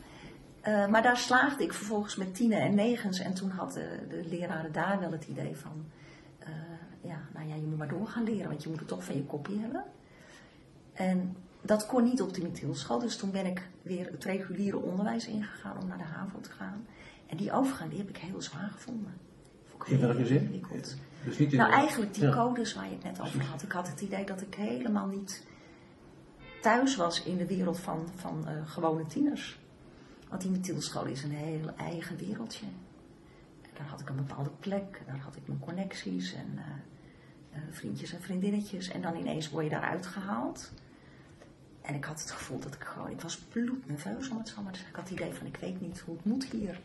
Uh, 0.69 0.87
maar 0.87 1.03
daar 1.03 1.17
slaagde 1.17 1.65
ik 1.65 1.73
vervolgens 1.73 2.17
met 2.17 2.35
tienen 2.35 2.61
en 2.61 2.75
negens. 2.75 3.19
En 3.19 3.35
toen 3.35 3.51
hadden 3.51 3.75
de, 3.75 4.17
de 4.17 4.29
leraren 4.29 4.73
daar 4.73 5.01
wel 5.01 5.13
het 5.13 5.25
idee 5.25 5.57
van... 5.57 5.85
Uh, 6.41 6.49
ja, 7.01 7.19
nou 7.35 7.49
ja, 7.49 7.55
je 7.55 7.67
moet 7.67 7.79
maar 7.79 7.89
door 7.89 8.07
gaan 8.07 8.25
leren, 8.25 8.49
want 8.49 8.63
je 8.63 8.69
moet 8.69 8.79
het 8.79 8.89
toch 8.89 9.05
van 9.05 9.15
je 9.15 9.25
kopie 9.25 9.61
hebben. 9.61 9.85
En 10.93 11.37
dat 11.61 11.87
kon 11.87 12.05
niet 12.05 12.23
op 12.23 12.35
de 12.35 12.43
Mithielschool. 12.43 12.99
Dus 12.99 13.17
toen 13.17 13.31
ben 13.31 13.47
ik 13.47 13.69
weer 13.83 14.07
het 14.11 14.25
reguliere 14.25 14.79
onderwijs 14.79 15.27
ingegaan 15.27 15.77
om 15.83 15.89
naar 15.89 15.99
de 15.99 16.05
HAVO 16.05 16.41
te 16.41 16.51
gaan. 16.51 16.87
En 17.27 17.37
die 17.37 17.53
overgang, 17.53 17.91
die 17.91 17.99
heb 17.99 18.09
ik 18.09 18.17
heel 18.17 18.43
zwaar 18.43 18.71
gevonden. 18.73 19.13
In 19.85 20.01
welke 20.01 20.27
zin? 20.27 20.65
Dus 21.25 21.39
niet 21.39 21.53
in 21.53 21.59
nou, 21.59 21.73
eigenlijk 21.73 22.15
die 22.15 22.29
codes 22.29 22.75
waar 22.75 22.85
je 22.85 22.91
het 22.91 23.03
net 23.03 23.21
over 23.21 23.45
had. 23.45 23.63
Ik 23.63 23.73
had 23.73 23.89
het 23.89 24.01
idee 24.01 24.25
dat 24.25 24.41
ik 24.41 24.55
helemaal 24.55 25.07
niet 25.07 25.47
thuis 26.61 26.97
was 26.97 27.23
in 27.23 27.37
de 27.37 27.47
wereld 27.47 27.79
van, 27.79 28.09
van 28.15 28.45
uh, 28.49 28.71
gewone 28.71 29.07
tieners. 29.07 29.59
Want 30.29 30.43
die 30.43 30.51
Mithielschool 30.51 31.05
is 31.05 31.23
een 31.23 31.31
heel 31.31 31.71
eigen 31.77 32.17
wereldje. 32.17 32.67
daar 33.77 33.87
had 33.87 34.01
ik 34.01 34.09
een 34.09 34.17
bepaalde 34.17 34.51
plek, 34.61 35.03
daar 35.07 35.19
had 35.19 35.37
ik 35.37 35.47
mijn 35.47 35.59
connecties 35.59 36.35
en 36.35 36.49
uh, 36.55 36.63
uh, 37.53 37.63
vriendjes 37.71 38.13
en 38.13 38.23
vriendinnetjes. 38.23 38.89
En 38.89 39.01
dan 39.03 39.17
ineens 39.17 39.51
word 39.51 39.65
je 39.65 39.71
daaruit 39.71 40.07
gehaald. 40.07 40.73
En 41.83 41.95
ik 41.95 42.05
had 42.05 42.21
het 42.21 42.31
gevoel 42.31 42.59
dat 42.59 42.75
ik 42.75 42.83
gewoon, 42.83 43.11
ik 43.11 43.21
was 43.21 43.39
bloednerveus 43.39 44.29
om 44.29 44.39
het 44.39 44.49
zo 44.49 44.63
maar 44.63 44.73
te 44.73 44.79
zeggen. 44.79 44.99
Ik 44.99 45.01
had 45.01 45.11
het 45.11 45.21
idee 45.21 45.35
van, 45.35 45.47
ik 45.47 45.57
weet 45.57 45.81
niet 45.81 46.01
hoe 46.01 46.17
het 46.17 46.25
moet 46.25 46.45
hier 46.45 46.81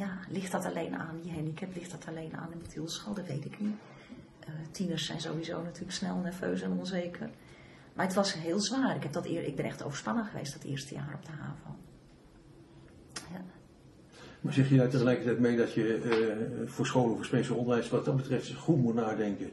ja, 0.00 0.18
ligt 0.28 0.52
dat 0.52 0.64
alleen 0.64 0.94
aan 0.96 1.20
je 1.22 1.32
handicap? 1.32 1.74
Ligt 1.74 1.90
dat 1.90 2.04
alleen 2.08 2.36
aan 2.36 2.48
de 2.50 2.56
methylschool? 2.56 3.14
Dat 3.14 3.26
weet 3.26 3.44
ik 3.44 3.60
niet. 3.60 3.76
Uh, 4.48 4.54
tieners 4.70 5.06
zijn 5.06 5.20
sowieso 5.20 5.62
natuurlijk 5.62 5.92
snel 5.92 6.16
nerveus 6.16 6.62
en 6.62 6.72
onzeker. 6.78 7.30
Maar 7.94 8.06
het 8.06 8.14
was 8.14 8.34
heel 8.34 8.60
zwaar. 8.60 8.96
Ik, 8.96 9.02
heb 9.02 9.12
dat 9.12 9.26
eer, 9.26 9.44
ik 9.44 9.56
ben 9.56 9.64
echt 9.64 9.82
overspannen 9.82 10.24
geweest 10.24 10.52
dat 10.52 10.62
eerste 10.62 10.94
jaar 10.94 11.14
op 11.14 11.24
de 11.24 11.30
HAVO. 11.30 11.76
Ja. 13.32 13.44
Maar 14.40 14.52
zeg 14.52 14.68
je 14.68 14.76
daar 14.76 14.88
tegelijkertijd 14.88 15.38
mee 15.38 15.56
dat 15.56 15.72
je 15.72 16.02
uh, 16.62 16.68
voor 16.68 16.86
scholen 16.86 17.16
voor 17.16 17.24
speciaal 17.24 17.56
onderwijs 17.56 17.88
wat 17.88 18.04
dat 18.04 18.16
betreft 18.16 18.54
goed 18.54 18.82
moet 18.82 18.94
nadenken 18.94 19.50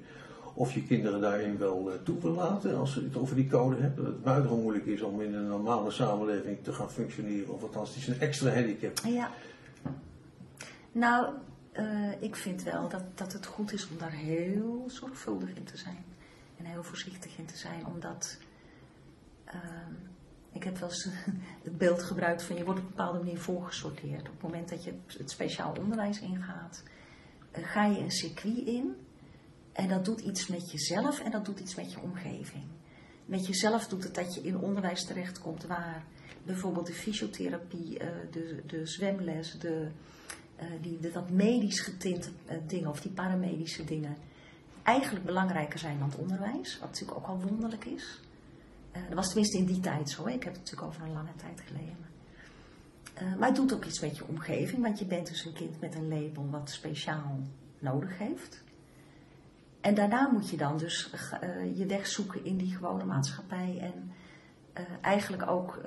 of 0.54 0.74
je 0.74 0.84
kinderen 0.84 1.22
daarin 1.22 1.58
wel 1.58 1.89
uh, 1.92 1.94
toe 2.04 2.20
wil 2.22 2.32
laten 2.32 2.77
als 2.77 2.94
je 2.94 3.01
het 3.01 3.18
over 3.18 3.36
die 3.36 3.48
code 3.48 3.75
hebt. 3.82 3.98
Dat 3.98 4.06
het 4.06 4.24
buitengewoon 4.24 4.62
moeilijk 4.62 4.86
is 4.86 5.01
om 5.01 5.22
in 5.22 5.34
een 5.34 5.48
normale 5.48 5.92
samenleving 5.92 6.58
te 6.63 6.74
gaan 6.74 6.92
functioneren. 6.92 7.54
Of 7.54 7.62
althans, 7.62 7.89
het 7.89 7.98
is 7.98 8.08
een 8.08 8.20
extra 8.20 8.54
handicap. 8.54 9.00
Ja. 9.06 9.32
Nou, 10.98 11.34
uh, 11.74 12.22
ik 12.22 12.36
vind 12.36 12.63
wel 12.63 12.89
dat, 12.89 13.18
dat 13.18 13.34
het 13.34 13.46
goed 13.46 13.74
is 13.74 13.89
om 13.89 13.98
daar 13.98 14.12
heel 14.12 14.84
zorgvuldig 14.88 15.54
in 15.54 15.63
te 15.63 15.77
zijn. 15.77 16.06
En 16.58 16.66
heel 16.66 16.84
voorzichtig 16.84 17.38
in 17.38 17.46
te 17.46 17.58
zijn, 17.58 17.86
omdat... 17.86 18.38
Uh, 19.48 19.54
ik 20.51 20.63
heb 20.63 20.77
wel 20.77 20.89
eens 20.89 21.10
het 21.63 21.77
beeld 21.77 22.04
gebruikt 22.04 22.44
van 22.44 22.56
je 22.56 22.63
wordt 22.63 22.80
op 22.80 22.86
een 22.86 22.92
bepaalde 22.96 23.18
manier 23.18 23.39
voorgesorteerd. 23.39 24.27
Op 24.27 24.34
het 24.34 24.42
moment 24.42 24.70
dat 24.70 24.84
je 24.84 24.94
het 25.18 25.32
speciaal 25.32 25.75
onderwijs 25.80 26.20
ingaat, 26.20 26.84
uh, 27.58 27.68
ga 27.68 27.86
je 27.86 28.00
een 28.00 28.12
circuit 28.12 28.66
in 28.66 28.96
en 29.72 29.88
dat 29.88 30.06
doet 30.06 30.20
iets 30.20 30.48
met 30.48 30.72
jezelf 30.72 31.20
en 31.20 31.32
dat 31.32 31.46
doet 31.46 31.60
iets 31.60 31.75
met 31.75 31.92
je 31.92 32.00
omgeving. 32.00 32.63
Met 33.25 33.48
jezelf 33.48 33.88
doet 33.88 34.04
het 34.04 34.16
dat 34.16 34.34
je 34.34 34.42
in 34.42 34.58
onderwijs 34.58 35.06
terechtkomt 35.06 35.66
waar 35.66 36.04
bijvoorbeeld 36.44 36.88
de 36.88 36.94
fysiotherapie, 36.94 38.00
uh, 38.00 38.08
de, 38.32 38.63
de 38.66 38.86
zwemles, 38.86 39.60
de, 39.60 39.88
die, 40.82 41.00
de, 41.00 41.12
dat 41.12 41.30
medisch 41.30 41.80
getinte 41.80 42.30
dingen 42.68 42.90
of 42.90 43.02
die 43.02 43.12
paramedische 43.12 43.84
dingen 43.84 44.18
eigenlijk 44.84 45.26
belangrijker 45.26 45.80
zijn 45.80 46.00
dan 46.00 46.10
het 46.10 46.18
onderwijs. 46.18 46.80
Wat 46.80 46.90
natuurlijk 46.90 47.18
ook 47.18 47.28
al 47.28 47.42
wonderlijk 47.42 47.86
is. 47.86 48.22
dat 48.92 49.14
was 49.14 49.28
tenminste 49.28 49.58
in 49.58 49.66
die 49.66 49.80
tijd 49.80 50.10
zo. 50.10 50.26
Ik 50.26 50.44
heb 50.44 50.54
het 50.54 50.62
natuurlijk 50.62 50.88
over 50.88 51.02
een 51.02 51.14
lange 51.14 51.36
tijd 51.36 51.62
geleden. 51.62 52.06
Maar 53.40 53.48
het 53.48 53.58
doet 53.58 53.74
ook 53.74 53.86
iets 53.86 54.00
met 54.00 54.18
je 54.18 54.28
omgeving, 54.28 54.82
want 54.82 55.00
je 55.00 55.06
bent 55.06 55.28
dus 55.28 55.46
een 55.46 55.54
kind 55.54 55.80
met 55.80 55.96
een 55.96 56.08
label 56.08 56.50
wat 56.50 56.70
speciaal 56.70 57.40
nodig 57.80 58.18
heeft. 58.18 58.64
En 59.82 59.96
daarna 59.96 60.30
moet 60.32 60.50
je 60.50 60.58
dan 60.58 60.78
dus 60.78 61.10
je 61.76 61.86
weg 61.86 62.08
zoeken 62.08 62.46
in 62.46 62.58
die 62.58 62.76
gewone 62.76 63.06
maatschappij 63.06 63.80
en 63.82 64.12
eigenlijk 65.02 65.50
ook 65.50 65.82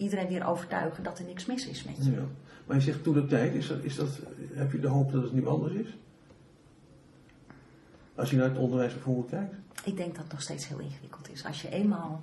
iedereen 0.00 0.28
weer 0.28 0.46
overtuigen 0.46 1.02
dat 1.02 1.18
er 1.18 1.24
niks 1.24 1.46
mis 1.46 1.66
is 1.66 1.84
met 1.84 2.04
je. 2.04 2.10
Ja. 2.10 2.24
Maar 2.66 2.76
je 2.76 2.82
zegt 2.82 3.02
toen 3.02 3.14
de 3.14 3.26
tijd, 3.26 3.54
is 3.54 3.66
dat, 3.66 3.84
is 3.84 3.96
dat, 3.96 4.20
heb 4.52 4.72
je 4.72 4.80
de 4.80 4.88
hoop 4.88 5.12
dat 5.12 5.22
het 5.22 5.32
nu 5.32 5.46
anders 5.46 5.74
is? 5.74 5.96
Als 8.14 8.30
je 8.30 8.36
naar 8.36 8.48
het 8.48 8.58
onderwijs 8.58 8.92
bijvoorbeeld 8.92 9.28
kijkt? 9.28 9.54
Ik 9.84 9.96
denk 9.96 10.14
dat 10.14 10.22
het 10.22 10.32
nog 10.32 10.42
steeds 10.42 10.68
heel 10.68 10.78
ingewikkeld 10.78 11.30
is. 11.30 11.44
Als 11.44 11.62
je 11.62 11.70
eenmaal 11.70 12.22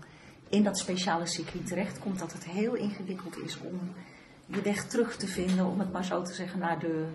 in 0.49 0.63
dat 0.63 0.77
speciale 0.77 1.25
circuit 1.25 1.67
terechtkomt, 1.67 2.19
dat 2.19 2.33
het 2.33 2.45
heel 2.45 2.73
ingewikkeld 2.73 3.37
is 3.37 3.59
om 3.59 3.79
je 4.45 4.61
weg 4.61 4.87
terug 4.87 5.15
te 5.15 5.27
vinden, 5.27 5.65
om 5.65 5.79
het 5.79 5.91
maar 5.91 6.05
zo 6.05 6.21
te 6.21 6.33
zeggen, 6.33 6.59
naar 6.59 6.79
de 6.79 7.05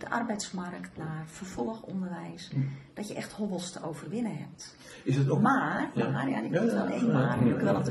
de 0.00 0.10
arbeidsmarkt, 0.10 0.96
naar 0.96 1.24
vervolgonderwijs, 1.26 2.50
mm. 2.54 2.70
dat 2.94 3.08
je 3.08 3.14
echt 3.14 3.32
hobbels 3.32 3.72
te 3.72 3.82
overwinnen 3.82 4.36
hebt. 4.36 4.76
Is 5.04 5.16
het 5.16 5.30
ook? 5.30 5.40
Maar, 5.40 5.90
ja. 5.94 6.08
maar 6.08 6.28
ja, 6.28 6.40
ik 6.40 6.50
moet 6.50 6.72
wel 6.72 6.86
één 6.86 7.12
maar, 7.12 7.46
ik 7.46 7.56
wel 7.56 7.76
het 7.76 7.90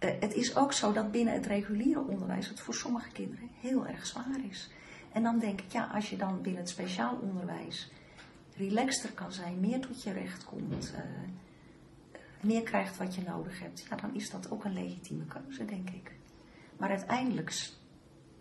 uh, 0.00 0.10
het 0.20 0.34
is 0.34 0.56
ook 0.56 0.72
zo 0.72 0.92
dat 0.92 1.10
binnen 1.10 1.34
het 1.34 1.46
reguliere 1.46 2.00
onderwijs 2.00 2.48
het 2.48 2.60
voor 2.60 2.74
sommige 2.74 3.10
kinderen 3.10 3.48
heel 3.60 3.86
erg 3.86 4.06
zwaar 4.06 4.40
is. 4.50 4.70
En 5.12 5.22
dan 5.22 5.38
denk 5.38 5.60
ik, 5.60 5.72
ja, 5.72 5.90
als 5.94 6.10
je 6.10 6.16
dan 6.16 6.42
binnen 6.42 6.60
het 6.60 6.70
speciaal 6.70 7.18
onderwijs 7.22 7.90
relaxter 8.56 9.12
kan 9.12 9.32
zijn, 9.32 9.60
meer 9.60 9.80
tot 9.80 10.02
je 10.02 10.12
recht 10.12 10.44
komt, 10.44 10.94
uh, 10.94 11.00
meer 12.40 12.62
krijgt 12.62 12.96
wat 12.96 13.14
je 13.14 13.22
nodig 13.22 13.60
hebt, 13.60 13.86
ja, 13.90 13.96
dan 13.96 14.14
is 14.14 14.30
dat 14.30 14.50
ook 14.50 14.64
een 14.64 14.72
legitieme 14.72 15.24
keuze, 15.24 15.64
denk 15.64 15.90
ik. 15.90 16.12
Maar 16.76 16.88
uiteindelijk 16.88 17.70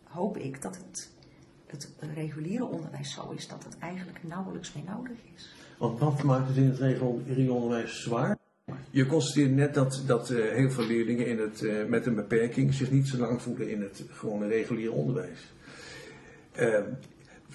hoop 0.03 0.37
ik 0.37 0.61
dat 0.61 0.75
het 0.75 1.11
het 1.71 1.89
reguliere 2.13 2.65
onderwijs 2.65 3.13
zo 3.13 3.29
is 3.29 3.47
dat 3.47 3.63
het 3.63 3.77
eigenlijk 3.79 4.19
nauwelijks 4.23 4.73
meer 4.73 4.83
nodig 4.83 5.17
is. 5.35 5.49
Want 5.77 5.99
wat 5.99 6.23
maakt 6.23 6.47
het 6.47 6.57
in 6.57 6.69
het 6.69 6.79
reguliere 6.79 7.53
onderwijs 7.53 8.01
zwaar? 8.01 8.37
Je 8.91 9.05
constateert 9.05 9.55
net 9.55 9.73
dat, 9.73 10.03
dat 10.05 10.29
uh, 10.29 10.51
heel 10.51 10.71
veel 10.71 10.85
leerlingen 10.85 11.27
in 11.27 11.39
het, 11.39 11.61
uh, 11.61 11.85
met 11.85 12.05
een 12.05 12.15
beperking 12.15 12.73
zich 12.73 12.91
niet 12.91 13.07
zo 13.07 13.17
lang 13.17 13.41
voelen 13.41 13.69
in 13.69 13.81
het 13.81 14.03
gewone 14.09 14.47
reguliere 14.47 14.91
onderwijs. 14.91 15.39
Uh, 16.59 16.79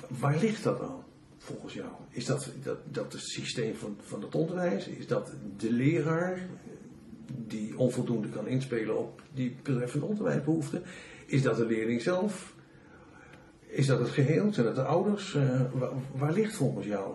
waar 0.09 0.39
ligt 0.39 0.63
dat 0.63 0.79
dan, 0.79 1.03
volgens 1.39 1.75
jou? 1.75 1.89
Is 2.11 2.25
dat, 2.25 2.51
dat, 2.63 2.79
dat 2.91 3.13
het 3.13 3.23
systeem 3.23 3.75
van, 3.75 3.97
van 4.01 4.23
het 4.23 4.35
onderwijs? 4.35 4.87
Is 4.87 5.07
dat 5.07 5.33
de 5.57 5.73
leraar 5.73 6.49
die 7.47 7.79
onvoldoende 7.79 8.29
kan 8.29 8.47
inspelen 8.47 8.99
op 8.99 9.23
die 9.35 9.57
betreffende 9.63 10.07
onderwijsbehoeften? 10.07 10.83
Is 11.27 11.43
dat 11.43 11.57
de 11.57 11.67
leerling 11.67 12.03
zelf? 12.03 12.54
Is 13.75 13.87
dat 13.87 13.99
het 13.99 14.09
geheel? 14.09 14.53
Zijn 14.53 14.67
dat 14.67 14.75
de 14.75 14.83
ouders? 14.83 15.35
Uh, 15.35 15.61
waar, 16.13 16.33
ligt 16.33 16.55
volgens 16.55 16.87
jou 16.87 17.15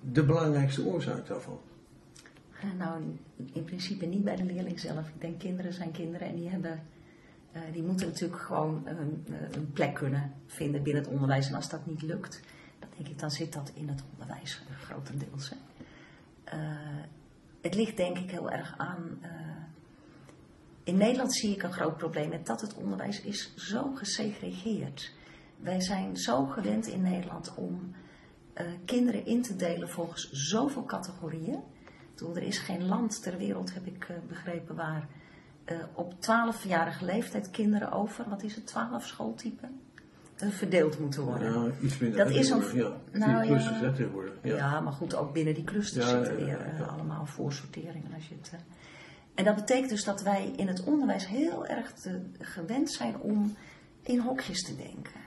de 0.00 0.24
belangrijkste 0.24 0.84
oorzaak 0.84 1.26
daarvan? 1.26 1.60
Uh, 2.64 2.72
nou, 2.78 3.02
in 3.52 3.64
principe 3.64 4.06
niet 4.06 4.24
bij 4.24 4.36
de 4.36 4.44
leerling 4.44 4.80
zelf. 4.80 5.08
Ik 5.08 5.20
denk 5.20 5.38
kinderen 5.38 5.72
zijn 5.72 5.90
kinderen 5.90 6.28
en 6.28 6.36
die 6.36 6.48
hebben... 6.48 6.82
Uh, 7.56 7.60
die 7.72 7.82
moeten 7.82 8.06
natuurlijk 8.06 8.40
gewoon 8.40 8.82
een, 8.86 9.24
een, 9.52 9.72
plek 9.72 9.94
kunnen 9.94 10.32
vinden 10.46 10.82
binnen 10.82 11.02
het 11.02 11.12
onderwijs. 11.12 11.48
En 11.48 11.54
als 11.54 11.68
dat 11.68 11.86
niet 11.86 12.02
lukt, 12.02 12.40
dan 12.78 12.88
denk 12.96 13.08
ik, 13.08 13.18
dan 13.18 13.30
zit 13.30 13.52
dat 13.52 13.72
in 13.74 13.88
het 13.88 14.02
onderwijs 14.12 14.62
grotendeels. 14.80 15.52
het 17.60 17.74
ligt 17.74 17.96
denk 17.96 18.18
ik 18.18 18.30
heel 18.30 18.50
erg 18.50 18.74
aan... 18.76 19.20
in 20.84 20.96
Nederland 20.96 21.34
zie 21.34 21.54
ik 21.54 21.62
een 21.62 21.72
groot 21.72 21.96
probleem 21.96 22.28
met 22.28 22.46
dat 22.46 22.60
het 22.60 22.74
onderwijs 22.74 23.20
is 23.20 23.54
zo 23.56 23.94
gesegregeerd 23.94 25.18
wij 25.62 25.80
zijn 25.80 26.16
zo 26.16 26.46
gewend 26.46 26.86
in 26.86 27.02
Nederland 27.02 27.54
om 27.54 27.94
uh, 28.54 28.66
kinderen 28.84 29.26
in 29.26 29.42
te 29.42 29.56
delen 29.56 29.88
volgens 29.88 30.30
zoveel 30.32 30.84
categorieën. 30.84 31.58
Toen 32.14 32.36
er 32.36 32.42
is 32.42 32.58
geen 32.58 32.86
land 32.86 33.22
ter 33.22 33.36
wereld, 33.36 33.74
heb 33.74 33.86
ik 33.86 34.08
uh, 34.10 34.16
begrepen, 34.28 34.76
waar 34.76 35.08
uh, 35.66 35.76
op 35.94 36.14
12-jarige 36.14 37.04
leeftijd 37.04 37.50
kinderen 37.50 37.92
over, 37.92 38.28
wat 38.28 38.42
is 38.42 38.54
het, 38.54 38.66
12 38.66 39.06
schooltypen, 39.06 39.80
verdeeld 40.36 40.98
moeten 40.98 41.22
worden. 41.22 41.64
Ja, 41.64 41.72
iets 41.82 41.98
minder. 41.98 42.24
Dat 42.24 42.34
is 42.34 42.50
een, 42.50 42.62
ja, 42.74 42.92
nou, 43.12 43.46
clusters 43.46 43.80
ja, 43.80 43.92
tegenwoordig. 43.92 44.32
Ja. 44.42 44.56
ja, 44.56 44.80
maar 44.80 44.92
goed, 44.92 45.14
ook 45.14 45.32
binnen 45.32 45.54
die 45.54 45.64
clusters 45.64 46.10
ja, 46.10 46.24
zitten 46.24 46.44
weer 46.44 46.86
allemaal 46.90 47.26
voorsorteringen. 47.26 48.14
Als 48.14 48.28
je 48.28 48.34
het, 48.40 48.52
en 49.34 49.44
dat 49.44 49.54
betekent 49.54 49.88
dus 49.90 50.04
dat 50.04 50.22
wij 50.22 50.52
in 50.56 50.68
het 50.68 50.84
onderwijs 50.84 51.26
heel 51.26 51.66
erg 51.66 51.92
te, 51.92 52.20
gewend 52.38 52.90
zijn 52.90 53.20
om 53.20 53.56
in 54.02 54.18
hokjes 54.18 54.62
te 54.62 54.76
denken. 54.76 55.20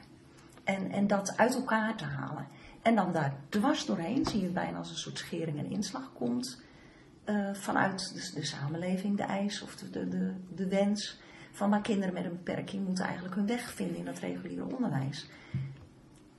En, 0.63 0.91
en 0.91 1.07
dat 1.07 1.37
uit 1.37 1.55
elkaar 1.55 1.95
te 1.95 2.03
halen. 2.03 2.47
En 2.81 2.95
dan 2.95 3.11
daar 3.11 3.35
dwars 3.49 3.85
doorheen 3.85 4.25
zie 4.25 4.39
je 4.39 4.45
het 4.45 4.53
bijna 4.53 4.77
als 4.77 4.89
een 4.89 4.95
soort 4.95 5.17
schering 5.17 5.57
en 5.57 5.71
inslag 5.71 6.11
komt. 6.13 6.61
Uh, 7.25 7.53
vanuit 7.53 8.31
de, 8.35 8.45
samenleving, 8.45 9.17
de 9.17 9.23
eis 9.23 9.61
of 9.61 9.75
de, 9.75 9.89
de, 10.09 10.33
de, 10.55 10.67
wens 10.67 11.19
van 11.51 11.69
maar 11.69 11.81
kinderen 11.81 12.13
met 12.13 12.25
een 12.25 12.29
beperking 12.43 12.85
moeten 12.85 13.05
eigenlijk 13.05 13.35
hun 13.35 13.47
weg 13.47 13.73
vinden 13.73 13.97
in 13.97 14.05
dat 14.05 14.19
reguliere 14.19 14.75
onderwijs. 14.75 15.29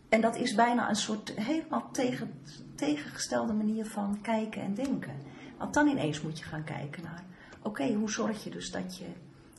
En 0.09 0.21
dat 0.21 0.37
is 0.37 0.55
bijna 0.55 0.89
een 0.89 0.97
soort 0.97 1.33
helemaal 1.35 1.91
tegen, 1.91 2.33
tegengestelde 2.75 3.53
manier 3.53 3.87
van 3.87 4.19
kijken 4.21 4.63
en 4.63 4.75
denken. 4.75 5.15
Want 5.59 5.75
dan 5.75 5.87
ineens 5.87 6.21
moet 6.21 6.39
je 6.39 6.45
gaan 6.45 6.65
kijken 6.65 7.03
naar, 7.03 7.25
oké, 7.63 7.93
hoe 7.93 8.11
zorg 8.11 8.45
je 8.45 8.51
dus 8.51 8.71
dat 8.71 8.97
je 8.97 9.07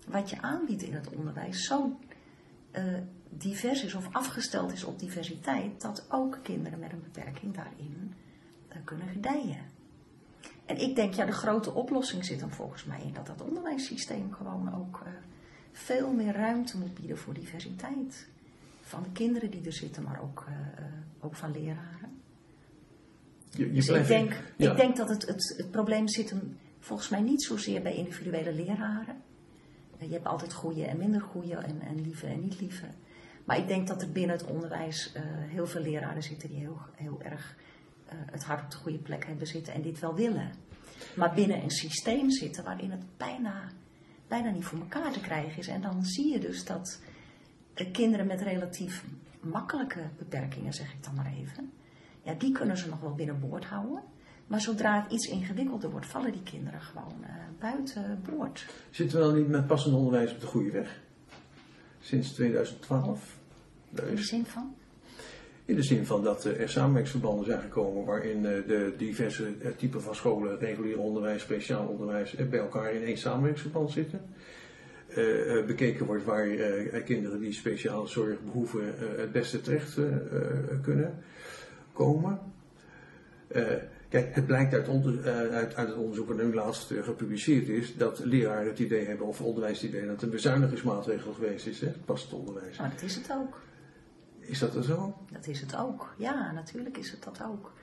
wat 0.07 0.29
je 0.29 0.41
aanbiedt 0.41 0.81
in 0.81 0.93
het 0.93 1.09
onderwijs 1.09 1.65
zo 1.65 1.99
uh, 2.71 2.83
divers 3.37 3.83
is 3.83 3.95
of 3.95 4.07
afgesteld 4.11 4.71
is 4.71 4.83
op 4.83 4.99
diversiteit, 4.99 5.81
dat 5.81 6.05
ook 6.09 6.39
kinderen 6.43 6.79
met 6.79 6.91
een 6.91 7.03
beperking 7.03 7.55
daarin 7.55 8.13
uh, 8.69 8.75
kunnen 8.83 9.07
gedijen. 9.07 9.73
En 10.65 10.77
ik 10.77 10.95
denk, 10.95 11.13
ja, 11.13 11.25
de 11.25 11.31
grote 11.31 11.73
oplossing 11.73 12.25
zit 12.25 12.39
dan 12.39 12.51
volgens 12.51 12.85
mij 12.85 13.01
in 13.01 13.13
dat 13.13 13.27
dat 13.27 13.41
onderwijssysteem 13.41 14.33
gewoon 14.33 14.75
ook 14.75 15.01
uh, 15.05 15.11
veel 15.71 16.11
meer 16.11 16.33
ruimte 16.33 16.77
moet 16.77 16.93
bieden 16.93 17.17
voor 17.17 17.33
diversiteit. 17.33 18.27
Van 18.81 19.03
de 19.03 19.11
kinderen 19.11 19.51
die 19.51 19.65
er 19.65 19.73
zitten, 19.73 20.03
maar 20.03 20.21
ook, 20.21 20.45
ook 21.19 21.35
van 21.35 21.51
leraren. 21.51 22.21
Je, 23.49 23.65
je 23.65 23.73
dus 23.73 23.87
ik, 23.87 24.07
denk, 24.07 24.41
ja. 24.57 24.71
ik 24.71 24.77
denk 24.77 24.95
dat 24.95 25.09
het, 25.09 25.25
het, 25.25 25.53
het 25.57 25.71
probleem 25.71 26.07
zit 26.07 26.29
hem 26.29 26.57
volgens 26.79 27.09
mij 27.09 27.21
niet 27.21 27.43
zozeer 27.43 27.81
bij 27.81 27.95
individuele 27.95 28.53
leraren. 28.53 29.15
Je 29.97 30.11
hebt 30.11 30.25
altijd 30.25 30.53
goede 30.53 30.85
en 30.85 30.97
minder 30.97 31.21
goede 31.21 31.55
en, 31.55 31.81
en 31.81 32.01
lieve 32.01 32.27
en 32.27 32.39
niet 32.39 32.59
lieve. 32.59 32.85
Maar 33.45 33.57
ik 33.57 33.67
denk 33.67 33.87
dat 33.87 34.01
er 34.01 34.11
binnen 34.11 34.37
het 34.37 34.45
onderwijs 34.45 35.13
uh, 35.15 35.21
heel 35.25 35.67
veel 35.67 35.81
leraren 35.81 36.23
zitten 36.23 36.49
die 36.49 36.57
heel, 36.57 36.79
heel 36.95 37.21
erg 37.21 37.55
uh, 38.05 38.13
het 38.31 38.43
hart 38.43 38.63
op 38.63 38.71
de 38.71 38.77
goede 38.77 38.97
plek 38.97 39.25
hebben 39.25 39.47
zitten 39.47 39.73
en 39.73 39.81
dit 39.81 39.99
wel 39.99 40.15
willen. 40.15 40.51
Maar 41.15 41.33
binnen 41.33 41.63
een 41.63 41.71
systeem 41.71 42.31
zitten 42.31 42.63
waarin 42.63 42.91
het 42.91 43.17
bijna, 43.17 43.71
bijna 44.27 44.49
niet 44.49 44.65
voor 44.65 44.79
elkaar 44.79 45.11
te 45.11 45.19
krijgen 45.19 45.57
is. 45.57 45.67
En 45.67 45.81
dan 45.81 46.05
zie 46.05 46.31
je 46.31 46.39
dus 46.39 46.65
dat 46.65 47.01
kinderen 47.91 48.27
met 48.27 48.41
relatief 48.41 49.03
makkelijke 49.39 50.09
beperkingen, 50.17 50.73
zeg 50.73 50.93
ik 50.93 51.03
dan 51.03 51.15
maar 51.15 51.33
even, 51.33 51.71
ja, 52.21 52.33
die 52.33 52.51
kunnen 52.51 52.77
ze 52.77 52.89
nog 52.89 52.99
wel 52.99 53.13
binnenboord 53.13 53.65
houden. 53.65 54.03
Maar 54.47 54.61
zodra 54.61 55.01
het 55.01 55.11
iets 55.11 55.27
ingewikkelder 55.27 55.89
wordt, 55.89 56.05
vallen 56.05 56.31
die 56.31 56.43
kinderen 56.43 56.81
gewoon 56.81 57.17
uh, 57.21 57.29
buiten 57.59 58.21
boord. 58.29 58.65
Zitten 58.89 59.19
we 59.19 59.25
dan 59.25 59.35
niet 59.35 59.47
met 59.47 59.67
passend 59.67 59.95
onderwijs 59.95 60.33
op 60.33 60.39
de 60.39 60.47
goede 60.47 60.71
weg? 60.71 61.01
Sinds 61.99 62.31
2012. 62.33 63.34
In 64.03 64.15
de 64.15 64.23
zin 64.23 64.45
van? 64.45 64.75
In 65.65 65.75
de 65.75 65.83
zin 65.83 66.05
van 66.05 66.23
dat 66.23 66.43
er 66.43 66.69
samenwerkingsverbanden 66.69 67.45
zijn 67.45 67.61
gekomen 67.61 68.05
waarin 68.05 68.41
de 68.41 68.93
diverse 68.97 69.53
typen 69.77 70.01
van 70.01 70.15
scholen, 70.15 70.59
regulier 70.59 70.99
onderwijs, 70.99 71.41
speciaal 71.41 71.87
onderwijs, 71.87 72.35
bij 72.49 72.59
elkaar 72.59 72.93
in 72.93 73.03
één 73.03 73.17
samenwerkingsverband 73.17 73.91
zitten. 73.91 74.21
bekeken 75.67 76.05
wordt 76.05 76.23
waar 76.23 76.47
kinderen 77.05 77.39
die 77.39 77.53
speciale 77.53 78.07
zorg 78.07 78.43
behoeven 78.43 78.93
het 79.17 79.31
beste 79.31 79.61
terecht 79.61 79.97
kunnen 80.81 81.23
komen. 81.93 82.39
Kijk, 84.09 84.35
het 84.35 84.45
blijkt 84.45 84.73
uit, 84.73 84.87
uit, 85.23 85.75
uit, 85.75 85.87
het 85.87 85.97
onderzoek 85.97 86.27
wat 86.27 86.37
nu 86.37 86.53
laatst 86.53 86.93
gepubliceerd 87.01 87.67
is, 87.67 87.95
dat 87.95 88.19
leraren 88.23 88.67
het 88.67 88.79
idee 88.79 89.05
hebben, 89.05 89.27
of 89.27 89.41
onderwijs 89.41 89.81
het 89.81 89.89
idee, 89.89 90.01
dat 90.01 90.11
het 90.11 90.21
een 90.21 90.29
bezuinigingsmaatregel 90.29 91.33
geweest 91.33 91.67
is, 91.67 91.81
hè, 91.81 91.87
het 92.05 92.33
onderwijs. 92.33 92.77
Maar 92.77 92.89
dat 92.89 93.01
is 93.01 93.15
het 93.15 93.31
ook. 93.31 93.57
Is 94.47 94.59
dat 94.59 94.75
er 94.75 94.83
zo? 94.83 95.17
Dat 95.31 95.47
is 95.47 95.61
het 95.61 95.75
ook. 95.75 96.15
Ja, 96.17 96.51
natuurlijk 96.51 96.97
is 96.97 97.11
het 97.11 97.23
dat 97.23 97.43
ook. 97.43 97.73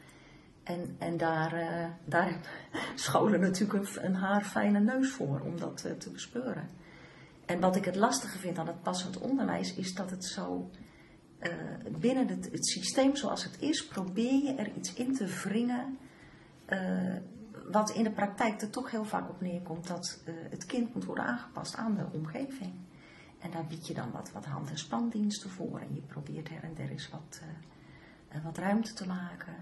En, 0.62 0.97
en 0.99 1.16
daar, 1.16 1.54
uh, 1.54 1.87
daar 2.04 2.25
hebben 2.25 2.42
scholen 2.95 3.40
natuurlijk 3.40 3.97
een, 3.97 4.04
een 4.04 4.14
haarfijne 4.14 4.81
neus 4.81 5.11
voor 5.11 5.40
om 5.40 5.59
dat 5.59 5.85
uh, 5.87 5.92
te 5.92 6.11
bespeuren. 6.11 6.69
En 7.47 7.61
wat 7.61 7.76
ik 7.76 7.85
het 7.85 7.97
lastige 7.97 8.38
vind 8.38 8.59
aan 8.59 8.66
het 8.66 8.83
passend 8.83 9.19
onderwijs 9.19 9.75
is 9.75 9.95
dat 9.95 10.11
het 10.11 10.25
zo 10.25 10.71
uh, 11.40 11.52
binnen 11.99 12.28
het, 12.28 12.49
het, 12.52 12.66
systeem 12.66 13.16
zoals 13.16 13.45
het 13.45 13.61
is, 13.61 13.87
probeer 13.87 14.45
je 14.45 14.54
er 14.54 14.73
iets 14.76 14.95
in 14.95 15.14
te 15.14 15.26
wringen. 15.26 15.99
wat 17.71 17.90
in 17.90 18.04
de 18.04 18.11
praktijk 18.11 18.61
er 18.61 18.71
toch 18.71 18.90
heel 18.90 19.04
vaak 19.04 19.28
op 19.28 19.40
neerkomt 19.40 19.87
dat 19.87 20.23
het 20.50 20.66
kind 20.66 20.95
moet 20.95 21.04
worden 21.04 21.25
aangepast 21.25 21.76
aan 21.76 21.95
de 21.95 22.07
omgeving. 22.12 22.73
En 23.42 23.50
daar 23.50 23.66
bied 23.66 23.87
je 23.87 23.94
dan 23.94 24.11
wat, 24.11 24.32
wat 24.32 24.44
hand- 24.44 24.70
en 24.70 24.78
spandiensten 24.78 25.50
voor. 25.50 25.80
En 25.80 25.94
je 25.94 26.00
probeert 26.00 26.49
her 26.49 26.62
en 26.62 26.75
der 26.75 26.90
eens 26.90 27.08
wat, 27.08 27.40
uh, 28.34 28.44
wat 28.44 28.58
ruimte 28.58 28.92
te 28.92 29.06
maken. 29.06 29.54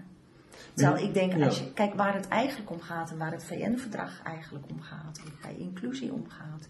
Terwijl 0.73 1.07
ik 1.07 1.13
denk, 1.13 1.43
als 1.43 1.59
je, 1.59 1.73
kijk 1.73 1.93
waar 1.93 2.13
het 2.13 2.27
eigenlijk 2.27 2.71
om 2.71 2.79
gaat 2.79 3.11
en 3.11 3.17
waar 3.17 3.31
het 3.31 3.43
VN-verdrag 3.43 4.21
eigenlijk 4.23 4.65
om 4.69 4.81
gaat, 4.81 5.17
en 5.17 5.31
bij 5.41 5.55
inclusie 5.55 6.13
om 6.13 6.29
gaat, 6.29 6.67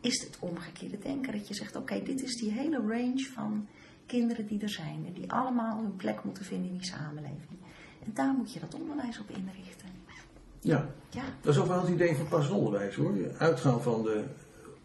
is 0.00 0.22
het 0.22 0.38
omgekeerde 0.38 0.98
denken. 0.98 1.32
Dat 1.32 1.48
je 1.48 1.54
zegt, 1.54 1.76
oké, 1.76 2.02
dit 2.02 2.22
is 2.22 2.36
die 2.36 2.52
hele 2.52 2.76
range 2.76 3.30
van 3.34 3.66
kinderen 4.06 4.46
die 4.46 4.60
er 4.60 4.68
zijn 4.68 5.04
en 5.06 5.12
die 5.12 5.32
allemaal 5.32 5.80
hun 5.80 5.96
plek 5.96 6.24
moeten 6.24 6.44
vinden 6.44 6.70
in 6.70 6.76
die 6.76 6.86
samenleving. 6.86 7.58
En 8.04 8.10
daar 8.14 8.32
moet 8.32 8.52
je 8.52 8.60
dat 8.60 8.74
onderwijs 8.74 9.20
op 9.20 9.30
inrichten. 9.30 9.88
Ja, 10.60 10.88
ja. 11.10 11.22
dat 11.40 11.54
is 11.54 11.60
ook 11.60 11.66
wel 11.66 11.80
het 11.80 11.88
idee 11.88 12.14
van 12.16 12.28
pas 12.28 12.48
onderwijs 12.48 12.94
hoor. 12.94 13.14
Uitgaan 13.38 13.82
van 13.82 14.02
de 14.02 14.24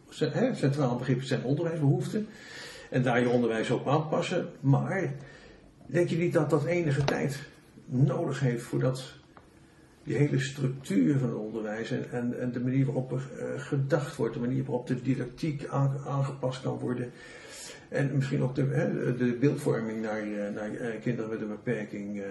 centraal 0.09 0.97
begrip 0.97 1.23
zijn 1.23 1.43
onderwijsbehoeften. 1.43 2.27
En 2.89 3.03
daar 3.03 3.19
je 3.19 3.29
onderwijs 3.29 3.69
op 3.69 3.87
aanpassen. 3.87 4.49
Maar 4.59 5.13
denk 5.85 6.09
je 6.09 6.17
niet 6.17 6.33
dat 6.33 6.49
dat 6.49 6.65
enige 6.65 7.03
tijd 7.03 7.39
nodig 7.85 8.39
heeft 8.39 8.63
voordat 8.63 9.13
die 10.03 10.17
hele 10.17 10.39
structuur 10.39 11.17
van 11.17 11.29
het 11.29 11.37
onderwijs 11.37 11.91
en, 11.91 12.11
en, 12.11 12.39
en 12.39 12.51
de 12.51 12.59
manier 12.59 12.85
waarop 12.85 13.11
er 13.11 13.21
uh, 13.37 13.61
gedacht 13.61 14.15
wordt, 14.15 14.33
de 14.33 14.39
manier 14.39 14.63
waarop 14.63 14.87
de 14.87 15.01
didactiek 15.01 15.67
aangepast 16.07 16.61
kan 16.61 16.77
worden. 16.77 17.11
En 17.89 18.15
misschien 18.15 18.41
ook 18.41 18.55
de, 18.55 18.61
hè, 18.61 19.15
de 19.15 19.37
beeldvorming 19.39 20.01
naar, 20.01 20.21
eh, 20.21 20.53
naar 20.55 20.71
uh, 20.71 21.01
kinderen 21.01 21.29
met 21.29 21.41
een 21.41 21.47
beperking. 21.47 22.23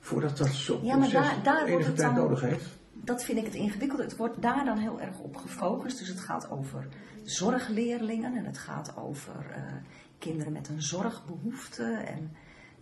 voordat 0.00 0.36
dat 0.36 0.48
zo 0.48 0.80
ja, 0.82 0.96
maar 0.96 1.10
daar, 1.10 1.40
daar 1.42 1.66
enige 1.66 1.92
tijd 1.92 2.14
dan, 2.14 2.24
nodig 2.24 2.40
heeft 2.40 2.80
dat 3.04 3.24
vind 3.24 3.38
ik 3.38 3.44
het 3.44 3.54
ingewikkeld. 3.54 4.00
Het 4.00 4.16
wordt 4.16 4.42
daar 4.42 4.64
dan 4.64 4.78
heel 4.78 5.00
erg 5.00 5.18
op 5.18 5.36
gefocust. 5.36 5.98
Dus 5.98 6.08
het 6.08 6.20
gaat 6.20 6.50
over 6.50 6.88
zorgleerlingen 7.22 8.36
en 8.36 8.44
het 8.44 8.58
gaat 8.58 8.96
over 8.96 9.46
uh, 9.50 9.74
kinderen 10.18 10.52
met 10.52 10.68
een 10.68 10.82
zorgbehoefte 10.82 11.84
en 11.84 12.32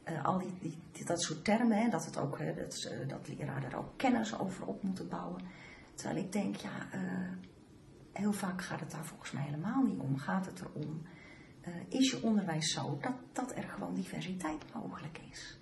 uh, 0.08 0.24
al 0.24 0.38
die, 0.38 0.78
die, 0.92 1.04
dat 1.04 1.22
soort 1.22 1.44
termen. 1.44 1.78
Hè, 1.78 1.88
dat, 1.88 2.04
het 2.04 2.18
ook, 2.18 2.38
uh, 2.38 2.56
dat, 2.56 2.90
dat 3.08 3.28
leraren 3.28 3.70
er 3.70 3.78
ook 3.78 3.92
kennis 3.96 4.38
over 4.38 4.66
op 4.66 4.82
moeten 4.82 5.08
bouwen. 5.08 5.42
Terwijl 5.94 6.24
ik 6.24 6.32
denk, 6.32 6.56
ja, 6.56 6.70
heel 8.12 8.32
vaak 8.32 8.62
gaat 8.62 8.80
het 8.80 8.90
daar 8.90 9.04
volgens 9.04 9.32
mij 9.32 9.42
helemaal 9.42 9.82
niet 9.82 9.98
om. 9.98 10.18
Gaat 10.18 10.46
het 10.46 10.60
erom, 10.60 11.02
is 11.88 12.10
je 12.10 12.22
onderwijs 12.22 12.72
zo 12.72 12.98
dat, 13.00 13.14
dat 13.32 13.56
er 13.56 13.62
gewoon 13.62 13.94
diversiteit 13.94 14.64
mogelijk 14.74 15.20
is? 15.30 15.58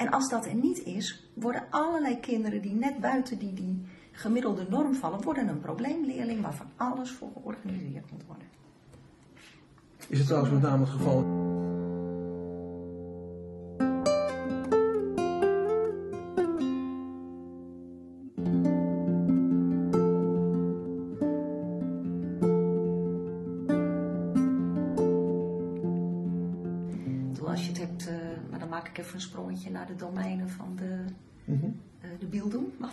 En 0.00 0.10
als 0.10 0.28
dat 0.28 0.46
er 0.46 0.54
niet 0.54 0.84
is, 0.84 1.30
worden 1.34 1.64
allerlei 1.70 2.20
kinderen 2.20 2.62
die 2.62 2.74
net 2.74 3.00
buiten 3.00 3.38
die, 3.38 3.52
die 3.52 3.86
gemiddelde 4.12 4.66
norm 4.68 4.94
vallen, 4.94 5.22
worden 5.22 5.48
een 5.48 5.60
probleemleerling 5.60 6.42
waarvan 6.42 6.66
alles 6.76 7.10
voor 7.10 7.28
georganiseerd 7.32 8.10
moet 8.10 8.24
worden. 8.26 8.46
Is 10.08 10.18
het 10.18 10.26
trouwens 10.26 10.52
met 10.52 10.62
name 10.62 10.80
het 10.80 10.92
geval 10.92 11.39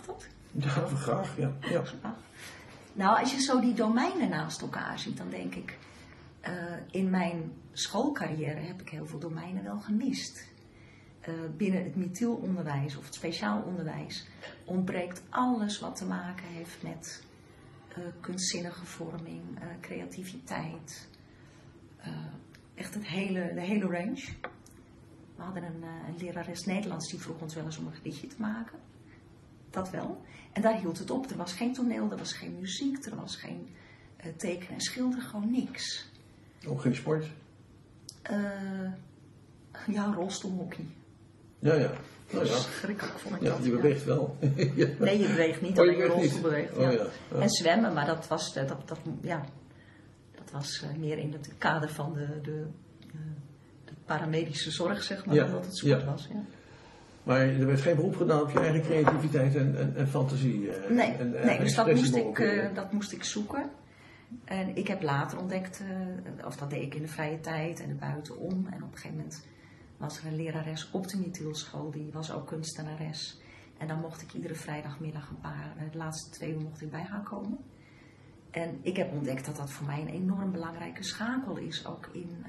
dat? 0.08 0.26
Ja, 0.52 0.96
graag. 0.96 1.36
Ja. 1.36 1.52
ja. 1.60 1.82
Nou, 2.92 3.20
als 3.20 3.32
je 3.32 3.40
zo 3.40 3.60
die 3.60 3.74
domeinen 3.74 4.28
naast 4.28 4.60
elkaar 4.60 4.98
ziet, 4.98 5.16
dan 5.16 5.30
denk 5.30 5.54
ik... 5.54 5.78
Uh, 6.48 6.52
in 6.90 7.10
mijn 7.10 7.52
schoolcarrière 7.72 8.60
heb 8.60 8.80
ik 8.80 8.88
heel 8.88 9.06
veel 9.06 9.18
domeinen 9.18 9.64
wel 9.64 9.78
gemist. 9.78 10.48
Uh, 11.28 11.34
binnen 11.56 11.84
het 11.84 11.96
methylonderwijs 11.96 12.96
of 12.96 13.04
het 13.04 13.14
speciaal 13.14 13.62
onderwijs 13.62 14.26
ontbreekt 14.64 15.22
alles 15.28 15.80
wat 15.80 15.96
te 15.96 16.04
maken 16.04 16.46
heeft 16.46 16.82
met 16.82 17.26
kunstzinnige 18.20 18.86
vorming, 18.86 19.42
creativiteit. 19.80 21.08
echt 22.74 22.94
het 22.94 23.06
hele, 23.06 23.50
de 23.54 23.60
hele 23.60 23.86
range. 23.86 24.24
We 25.36 25.42
hadden 25.42 25.62
een, 25.62 25.82
uh, 25.82 26.08
een 26.08 26.16
lerares 26.18 26.64
Nederlands 26.64 27.10
die 27.10 27.20
vroeg 27.20 27.40
ons 27.40 27.54
wel 27.54 27.64
eens 27.64 27.78
om 27.78 27.86
een 27.86 27.94
gedichtje 27.94 28.26
te 28.26 28.40
maken. 28.40 28.78
Dat 29.70 29.90
wel. 29.90 30.22
En 30.52 30.62
daar 30.62 30.80
hield 30.80 30.98
het 30.98 31.10
op. 31.10 31.30
Er 31.30 31.36
was 31.36 31.52
geen 31.52 31.72
toneel, 31.72 32.10
er 32.10 32.16
was 32.16 32.32
geen 32.32 32.56
muziek, 32.60 33.04
er 33.04 33.16
was 33.16 33.36
geen 33.36 33.68
uh, 34.24 34.32
tekenen 34.36 34.74
en 34.74 34.80
schilderen, 34.80 35.24
gewoon 35.24 35.50
niks. 35.50 36.08
Ook 36.66 36.80
geen 36.80 36.94
sport? 36.94 37.26
Uh, 38.30 38.90
ja, 39.86 40.12
rolstoelhockey. 40.14 40.86
Ja, 41.58 41.74
ja. 41.74 41.92
Nou 42.30 42.46
ja. 42.46 42.56
Schrikkelijk 42.56 43.18
vond 43.18 43.34
ik 43.34 43.42
ja, 43.42 43.48
dat. 43.50 43.64
Je 43.64 43.70
beweegt 43.70 44.00
ja. 44.04 44.06
wel. 44.06 44.36
Nee, 44.98 45.18
je 45.18 45.26
beweegt 45.26 45.60
niet, 45.60 45.72
oh, 45.72 45.78
alleen 45.78 45.96
je 45.96 46.02
je 46.02 46.08
rolstoel 46.08 46.40
beweegt. 46.40 46.76
Oh, 46.76 46.92
ja. 46.92 47.06
En 47.40 47.50
zwemmen, 47.50 47.92
maar 47.92 48.06
dat 48.06 48.28
was, 48.28 48.52
dat, 48.54 48.68
dat, 48.68 48.98
ja, 49.20 49.44
dat 50.34 50.50
was 50.50 50.84
meer 50.98 51.18
in 51.18 51.32
het 51.32 51.50
kader 51.58 51.88
van 51.88 52.12
de, 52.12 52.40
de 52.42 52.66
paramedische 54.04 54.70
zorg, 54.70 55.02
zeg 55.02 55.24
maar, 55.24 55.34
Ja, 55.34 55.44
omdat 55.44 55.64
het 55.64 55.76
sport 55.76 56.04
was. 56.04 56.28
Ja. 56.32 56.44
Maar 57.28 57.40
er 57.40 57.66
werd 57.66 57.80
geen 57.80 57.96
beroep 57.96 58.16
gedaan 58.16 58.40
op 58.42 58.50
je 58.50 58.60
eigen 58.60 58.82
creativiteit 58.82 59.56
en, 59.56 59.78
en, 59.78 59.96
en 59.96 60.08
fantasie. 60.08 60.70
eh, 60.70 60.90
Nee, 60.90 61.12
en, 61.12 61.30
nee 61.30 61.58
dus 61.58 61.74
dat 61.74 61.94
moest, 61.94 62.14
ik, 62.14 62.38
eh, 62.38 62.74
dat 62.74 62.92
moest 62.92 63.12
ik 63.12 63.24
zoeken. 63.24 63.70
En 64.44 64.76
ik 64.76 64.88
heb 64.88 65.02
later 65.02 65.38
ontdekt, 65.38 65.80
eh, 65.80 66.46
of 66.46 66.56
dat 66.56 66.70
deed 66.70 66.82
ik 66.82 66.94
in 66.94 67.02
de 67.02 67.08
vrije 67.08 67.40
tijd 67.40 67.80
en 67.80 67.98
buitenom. 67.98 68.66
En 68.70 68.82
op 68.82 68.92
een 68.92 68.96
gegeven 68.98 69.16
moment 69.16 69.44
was 69.96 70.18
er 70.18 70.26
een 70.26 70.36
lerares 70.36 70.90
op 70.90 71.08
de 71.08 71.18
Methylschool, 71.18 71.90
die 71.90 72.10
was 72.12 72.32
ook 72.32 72.46
kunstenares. 72.46 73.40
En 73.78 73.88
dan 73.88 74.00
mocht 74.00 74.22
ik 74.22 74.32
iedere 74.34 74.54
vrijdagmiddag 74.54 75.28
een 75.30 75.40
paar, 75.40 75.74
de 75.90 75.98
laatste 75.98 76.30
twee 76.30 76.52
uur 76.52 76.60
mocht 76.60 76.82
ik 76.82 76.90
bij 76.90 77.06
haar 77.08 77.22
komen. 77.22 77.58
En 78.50 78.78
ik 78.82 78.96
heb 78.96 79.12
ontdekt 79.12 79.46
dat 79.46 79.56
dat 79.56 79.70
voor 79.70 79.86
mij 79.86 80.00
een 80.00 80.08
enorm 80.08 80.52
belangrijke 80.52 81.02
schakel 81.02 81.56
is, 81.56 81.86
ook 81.86 82.08
in, 82.12 82.44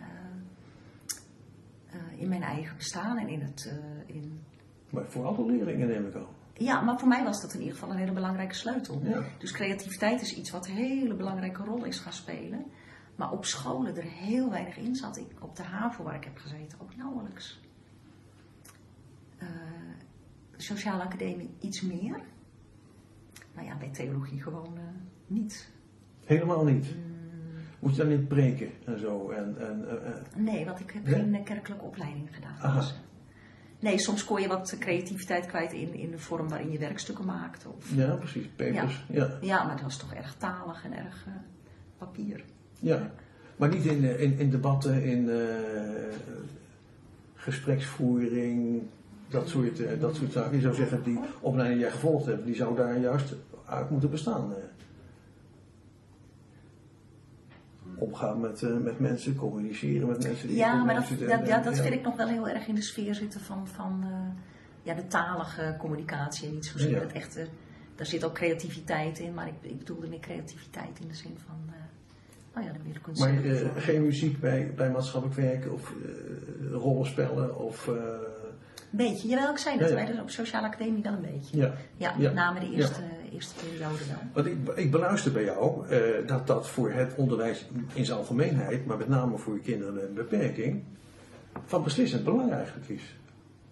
in 2.15 2.29
mijn 2.29 2.43
eigen 2.43 2.77
bestaan 2.77 3.17
en 3.17 3.27
in 3.27 3.41
het... 3.41 3.73
in, 4.05 4.41
Maar 4.89 5.05
voor 5.07 5.25
alle 5.25 5.45
leerlingen 5.45 5.87
neem 5.87 6.05
ik 6.07 6.15
aan. 6.15 6.25
ja, 6.53 6.81
maar 6.81 6.99
voor 6.99 7.07
mij 7.07 7.23
was 7.23 7.41
dat 7.41 7.53
in 7.53 7.59
ieder 7.59 7.73
geval 7.73 7.91
een 7.91 7.97
hele 7.97 8.11
belangrijke 8.11 8.55
sleutel. 8.55 9.01
Ja. 9.03 9.23
Dus 9.37 9.51
creativiteit 9.51 10.21
is 10.21 10.35
iets 10.35 10.51
wat 10.51 10.67
een 10.67 10.73
hele 10.73 11.15
belangrijke 11.15 11.63
rol 11.63 11.83
is 11.85 11.99
gaan 11.99 12.13
spelen. 12.13 12.65
Maar 13.15 13.31
op 13.31 13.45
scholen 13.45 13.95
er 13.97 14.03
heel 14.03 14.49
weinig 14.49 14.77
in 14.77 14.95
zat. 14.95 15.17
Ik, 15.17 15.27
op 15.39 15.55
de 15.55 15.63
HAVO 15.63 16.03
waar 16.03 16.15
ik 16.15 16.23
heb 16.23 16.37
gezeten 16.37 16.79
ook 16.81 16.95
nauwelijks. 16.95 17.59
De 20.51 20.61
sociale 20.65 21.03
academie 21.03 21.49
iets 21.59 21.81
meer. 21.81 22.19
Maar 23.53 23.63
ja, 23.63 23.77
bij 23.77 23.89
theologie 23.89 24.41
gewoon 24.41 24.77
eh, 24.77 24.83
niet. 25.27 25.71
Helemaal 26.25 26.63
niet. 26.65 26.95
Mm. 26.95 27.01
Moet 27.79 27.95
je 27.95 27.97
dan 27.97 28.07
niet 28.17 28.27
preken 28.27 28.69
en 28.85 28.99
zo? 28.99 29.29
En, 29.29 29.55
en, 29.67 30.03
eh, 30.05 30.13
Nee, 30.35 30.65
want 30.65 30.79
ik 30.79 30.91
heb 30.91 31.03
Nee? 31.05 31.13
geen 31.13 31.43
kerkelijke 31.43 31.83
opleiding 31.85 32.35
gedaan. 32.35 32.55
Aha. 32.59 32.79
Dus, 32.79 32.99
nee, 33.79 33.97
soms 33.97 34.25
kon 34.25 34.41
je 34.41 34.47
wat 34.47 34.75
creativiteit 34.79 35.45
kwijt 35.45 35.73
in, 35.73 35.93
in 35.93 36.11
de 36.11 36.19
vorm 36.19 36.49
waarin 36.49 36.71
je 36.71 36.77
werkstukken 36.77 37.25
maakte. 37.25 37.69
Of, 37.69 37.95
ja, 37.95 38.15
precies. 38.15 38.47
Papers. 38.55 39.05
Ja. 39.07 39.37
ja, 39.41 39.63
maar 39.63 39.75
dat 39.75 39.83
was 39.83 39.97
toch 39.97 40.13
erg 40.13 40.35
talig 40.37 40.83
en 40.85 40.97
erg 40.97 41.25
eh, 41.27 41.33
papier. 41.97 42.43
Ja. 42.79 43.11
Maar 43.55 43.69
niet 43.69 43.85
in, 43.85 44.03
eh, 44.03 44.21
in, 44.21 44.39
in 44.39 44.49
debatten, 44.49 45.03
in 45.03 45.29
eh, 45.29 45.37
gespreksvoering, 47.35 48.81
dat 49.29 49.47
soort, 49.47 49.99
dat 49.99 50.15
soort 50.15 50.31
zaken. 50.31 50.55
Je 50.55 50.61
zou 50.61 50.75
zeggen, 50.75 51.03
die 51.03 51.19
opleiding 51.39 51.79
die 51.79 51.87
jij 51.87 51.95
gevolgd 51.95 52.25
hebt, 52.25 52.45
die 52.45 52.55
zou 52.55 52.75
daar 52.75 52.99
juist 52.99 53.33
uit 53.65 53.89
moeten 53.89 54.09
bestaan. 54.09 54.53
Omgaan 57.99 58.39
met, 58.39 58.63
eh, 58.63 58.77
met 58.77 58.99
mensen, 58.99 59.35
communiceren 59.35 60.07
met 60.07 60.23
mensen 60.23 60.47
die 60.47 60.57
Ja, 60.57 60.83
maar 60.83 60.95
dat, 60.95 61.03
dat, 61.19 61.47
ja, 61.47 61.59
dat 61.59 61.75
Ja. 61.75 61.81
vind 61.83 61.93
ik 61.95 62.01
nog 62.03 62.15
wel 62.15 62.27
heel 62.27 62.47
erg 62.49 62.67
in 62.67 62.75
de 62.75 62.81
sfeer 62.81 63.15
zitten 63.15 63.39
van, 63.41 63.67
van 63.67 63.99
eh, 64.03 64.41
ja, 64.83 64.93
de 64.93 65.07
talige 65.07 65.75
communicatie. 65.79 66.47
En 66.47 66.53
niet 66.53 66.65
zozeer 66.65 66.89
Ja. 66.89 66.99
het 66.99 67.11
echte. 67.11 67.47
Daar 67.95 68.05
zit 68.05 68.23
ook 68.23 68.33
creativiteit 68.33 69.19
in, 69.19 69.33
maar 69.33 69.47
ik, 69.47 69.53
ik 69.61 69.77
bedoelde 69.77 70.07
meer 70.07 70.19
creativiteit 70.19 70.99
in 71.01 71.07
de 71.07 71.13
zin 71.13 71.37
van. 71.45 71.55
nou 72.53 72.65
ja, 72.65 72.71
de 72.73 72.79
meer 72.85 72.99
kunst. 73.01 73.21
Maar 73.21 73.33
geen 73.81 74.01
muziek 74.05 74.39
bij, 74.39 74.71
bij 74.75 74.89
maatschappelijk 74.91 75.39
werk 75.39 75.73
of 75.73 75.93
rollenspellen 76.71 77.57
of... 77.57 77.89
Beetje, 78.91 79.27
jawel, 79.27 79.51
ik 79.51 79.57
zei 79.57 79.77
dat 79.77 79.89
Ja, 79.89 79.97
ja. 79.99 80.05
bij 80.05 80.15
de 80.15 80.21
sociale 80.25 80.67
academie 80.67 81.03
wel 81.03 81.13
een 81.13 81.21
beetje. 81.21 81.57
ja. 81.57 81.73
Ja, 81.97 82.15
met 82.17 82.33
name 82.33 82.59
de 82.59 82.71
eerste, 82.71 83.01
eerste 83.31 83.65
periode 83.65 84.05
wel. 84.07 84.17
Want 84.33 84.45
ik, 84.45 84.77
ik 84.77 84.91
beluister 84.91 85.31
bij 85.31 85.43
jou 85.43 85.87
eh, 85.87 86.27
dat 86.27 86.47
dat 86.47 86.69
voor 86.69 86.91
het 86.91 87.15
onderwijs 87.15 87.67
in 87.93 88.05
zijn 88.05 88.17
algemeenheid, 88.17 88.85
maar 88.85 88.97
met 88.97 89.07
name 89.07 89.37
voor 89.37 89.53
je 89.53 89.59
kinderen 89.61 89.93
met 89.93 90.03
een 90.03 90.13
beperking, 90.13 90.83
van 91.65 91.83
beslissend 91.83 92.23
belang 92.23 92.51
eigenlijk 92.51 92.89
is. 92.89 93.17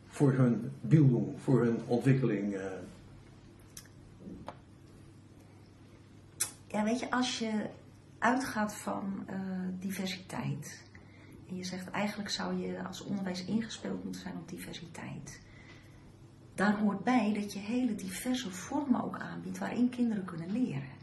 Voor 0.07 0.33
hun 0.33 0.71
bildung, 0.81 1.41
voor 1.41 1.63
hun 1.63 1.79
ontwikkeling. 1.85 2.53
eh. 2.53 2.61
Ja, 6.67 6.83
weet 6.83 6.99
je, 6.99 7.11
als 7.11 7.39
je 7.39 7.65
uitgaat 8.19 8.73
van 8.73 9.23
eh, 9.27 9.39
diversiteit. 9.79 10.83
En 11.49 11.55
je 11.57 11.63
zegt 11.63 11.89
eigenlijk 11.89 12.29
zou 12.29 12.61
je 12.61 12.83
als 12.87 13.03
onderwijs 13.03 13.45
ingespeeld 13.45 14.03
moeten 14.03 14.21
zijn 14.21 14.35
op 14.35 14.49
diversiteit. 14.49 15.39
Daar 16.57 16.79
hoort 16.79 17.03
bij 17.03 17.33
dat 17.33 17.53
je 17.53 17.59
hele 17.59 17.95
diverse 17.95 18.51
vormen 18.51 19.03
ook 19.03 19.17
aanbiedt 19.17 19.57
waarin 19.57 19.89
kinderen 19.89 20.25
kunnen 20.25 20.51
leren. 20.51 20.95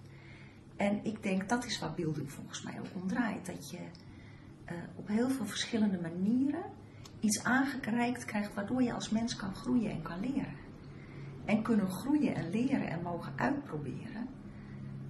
En 0.77 1.05
ik 1.05 1.23
denk 1.23 1.49
dat 1.49 1.65
is 1.65 1.79
waar 1.79 1.95
beelding 1.95 2.33
volgens 2.33 2.63
mij 2.63 2.75
ook 2.79 3.03
om 3.03 3.09
draait. 3.09 3.47
Dat 3.47 3.71
je 3.71 3.79
eh, 4.65 4.77
op 4.95 5.09
heel 5.09 5.31
veel 5.31 5.47
verschillende 5.47 6.01
manieren 6.01 6.63
iets 7.21 7.45
aangereikt 7.45 8.25
krijgt 8.25 8.55
waardoor 8.55 8.83
je 8.83 8.93
als 8.93 9.11
mens 9.11 9.37
kan 9.37 9.55
groeien 9.55 9.91
en 9.91 10.03
kan 10.03 10.21
leren. 10.21 10.55
En 11.45 11.63
kunnen 11.63 11.91
groeien 11.91 12.35
en 12.35 12.51
leren 12.51 12.89
en 12.89 13.03
mogen 13.03 13.33
uitproberen. 13.37 14.29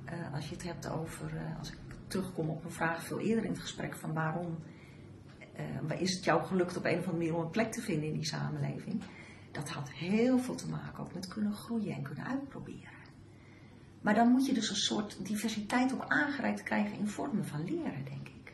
Eh, 0.05 0.35
als 0.35 0.49
je 0.49 0.55
het 0.55 0.65
hebt 0.65 0.89
over, 0.89 1.37
eh, 1.37 1.59
als 1.59 1.71
ik 1.71 1.79
terugkom 2.07 2.49
op 2.49 2.65
een 2.65 2.71
vraag 2.73 3.05
veel 3.05 3.21
eerder 3.21 3.45
in 3.45 3.51
het 3.51 3.61
gesprek 3.61 3.97
van 3.97 4.13
waarom 4.13 4.57
is 5.99 6.15
het 6.15 6.25
jou 6.25 6.45
gelukt 6.45 6.77
op 6.77 6.85
een 6.85 6.99
of 6.99 7.07
andere 7.07 7.17
manier 7.17 7.35
om 7.35 7.41
een 7.41 7.51
plek 7.51 7.73
te 7.73 7.81
vinden 7.81 8.09
in 8.09 8.15
die 8.15 8.27
samenleving. 8.27 9.03
Dat 9.55 9.71
had 9.71 9.91
heel 9.91 10.39
veel 10.39 10.55
te 10.55 10.69
maken 10.69 11.03
ook 11.03 11.15
met 11.15 11.29
kunnen 11.29 11.53
groeien 11.53 11.95
en 11.95 12.03
kunnen 12.03 12.27
uitproberen. 12.27 12.93
Maar 14.01 14.15
dan 14.15 14.29
moet 14.29 14.47
je 14.47 14.53
dus 14.53 14.71
een 14.71 14.77
soort 14.77 15.27
diversiteit 15.27 15.93
ook 15.93 16.05
aangereikt 16.09 16.63
krijgen 16.63 16.99
in 16.99 17.09
vormen 17.09 17.47
van 17.47 17.65
leren, 17.65 18.05
denk 18.05 18.29
ik. 18.29 18.53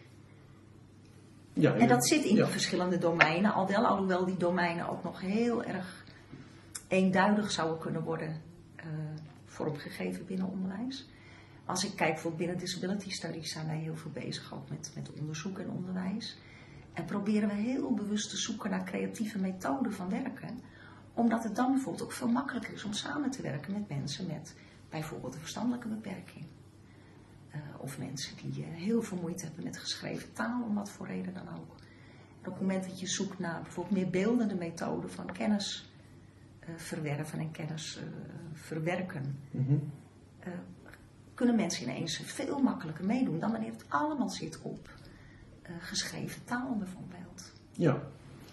Ja, 1.52 1.74
En 1.74 1.88
dat 1.88 2.06
zit 2.06 2.24
in 2.24 2.34
ja. 2.34 2.42
die 2.42 2.52
verschillende 2.52 2.98
domeinen, 2.98 3.52
al 3.52 3.66
wel, 3.66 3.86
alhoewel 3.86 4.24
die 4.24 4.36
domeinen 4.36 4.88
ook 4.88 5.02
nog 5.02 5.20
heel 5.20 5.64
erg 5.64 6.04
eenduidig 6.88 7.50
zouden 7.50 7.78
kunnen 7.78 8.02
worden 8.02 8.42
eh, 8.76 8.86
vormgegeven 9.44 10.26
binnen 10.26 10.46
onderwijs. 10.46 11.08
Als 11.64 11.84
ik 11.84 11.96
kijk 11.96 12.12
bijvoorbeeld 12.12 12.42
binnen 12.42 12.58
Disability 12.58 13.10
Studies 13.10 13.52
zijn 13.52 13.66
wij 13.66 13.78
heel 13.78 13.96
veel 13.96 14.10
bezig 14.10 14.54
ook 14.54 14.70
met, 14.70 14.92
met 14.94 15.12
onderzoek 15.12 15.58
en 15.58 15.70
onderwijs. 15.70 16.38
En 16.92 17.04
proberen 17.04 17.48
we 17.48 17.54
heel 17.54 17.94
bewust 17.94 18.30
te 18.30 18.36
zoeken 18.36 18.70
naar 18.70 18.84
creatieve 18.84 19.38
methoden 19.38 19.92
van 19.92 20.08
werken. 20.08 20.60
Omdat 21.14 21.44
het 21.44 21.56
dan 21.56 21.72
bijvoorbeeld 21.72 22.04
ook 22.04 22.12
veel 22.12 22.28
makkelijker 22.28 22.72
is 22.72 22.84
om 22.84 22.92
samen 22.92 23.30
te 23.30 23.42
werken 23.42 23.72
met 23.72 23.88
mensen 23.88 24.26
met 24.26 24.54
bijvoorbeeld 24.88 25.34
een 25.34 25.40
verstandelijke 25.40 25.88
beperking. 25.88 26.46
Eh, 27.50 27.60
of 27.78 27.98
mensen 27.98 28.36
die 28.36 28.64
eh, 28.64 28.70
heel 28.70 29.02
veel 29.02 29.18
moeite 29.20 29.44
hebben 29.44 29.64
met 29.64 29.78
geschreven 29.78 30.32
taal, 30.32 30.62
om 30.62 30.74
wat 30.74 30.90
voor 30.90 31.06
reden 31.06 31.34
dan 31.34 31.48
ook. 31.48 31.74
En 32.42 32.46
op 32.46 32.52
het 32.52 32.60
moment 32.60 32.84
dat 32.84 33.00
je 33.00 33.06
zoekt 33.06 33.38
naar 33.38 33.62
bijvoorbeeld 33.62 33.96
meer 33.96 34.10
beeldende 34.10 34.54
methoden 34.54 35.10
van 35.10 35.32
kennis 35.32 35.92
eh, 36.60 36.68
verwerven 36.76 37.38
en 37.38 37.50
kennis 37.50 38.00
verwerken, 38.52 39.38
Mhm. 39.50 39.76
kunnen 41.34 41.56
mensen 41.56 41.82
ineens 41.82 42.16
veel 42.24 42.62
makkelijker 42.62 43.04
meedoen 43.04 43.40
dan 43.40 43.52
wanneer 43.52 43.72
het 43.72 43.84
allemaal 43.88 44.30
zit 44.30 44.62
op 44.62 44.90
geschreven 45.78 46.44
taal 46.44 46.76
bijvoorbeeld. 46.76 47.52
Ja, 47.72 48.02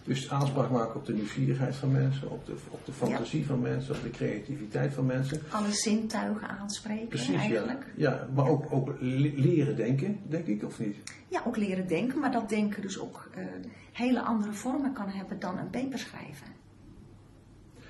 dus 0.07 0.29
aanspraak 0.29 0.69
maken 0.69 0.95
op 0.95 1.05
de 1.05 1.13
nieuwsgierigheid 1.13 1.75
van 1.75 1.91
mensen, 1.91 2.29
op 2.31 2.45
de, 2.45 2.55
op 2.69 2.85
de 2.85 2.91
fantasie 2.91 3.45
van 3.45 3.59
mensen, 3.61 3.95
op 3.95 4.01
de 4.03 4.09
creativiteit 4.09 4.93
van 4.93 5.05
mensen. 5.05 5.41
Alle 5.49 5.71
zintuigen 5.71 6.47
aanspreken 6.49 7.07
Precies, 7.07 7.35
eigenlijk. 7.35 7.85
ja. 7.95 8.27
Maar 8.33 8.47
ook, 8.47 8.65
ook 8.69 8.87
le- 8.99 9.31
leren 9.35 9.75
denken, 9.75 10.19
denk 10.27 10.45
ik, 10.47 10.63
of 10.63 10.79
niet? 10.79 10.95
Ja, 11.27 11.41
ook 11.47 11.57
leren 11.57 11.87
denken, 11.87 12.19
maar 12.19 12.31
dat 12.31 12.49
denken 12.49 12.81
dus 12.81 12.99
ook 12.99 13.29
eh, 13.35 13.43
hele 13.91 14.21
andere 14.21 14.51
vormen 14.53 14.93
kan 14.93 15.09
hebben 15.09 15.39
dan 15.39 15.57
een 15.57 15.69
paper 15.69 15.99
schrijven. 15.99 16.47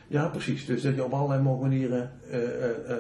Ja, 0.08 0.28
precies. 0.28 0.66
Dus 0.66 0.82
dat 0.82 0.96
je 0.96 1.04
op 1.04 1.14
allerlei 1.14 1.42
mogelijke 1.42 1.76
manieren 1.76 2.12
eh, 2.30 2.92
eh, 2.92 2.98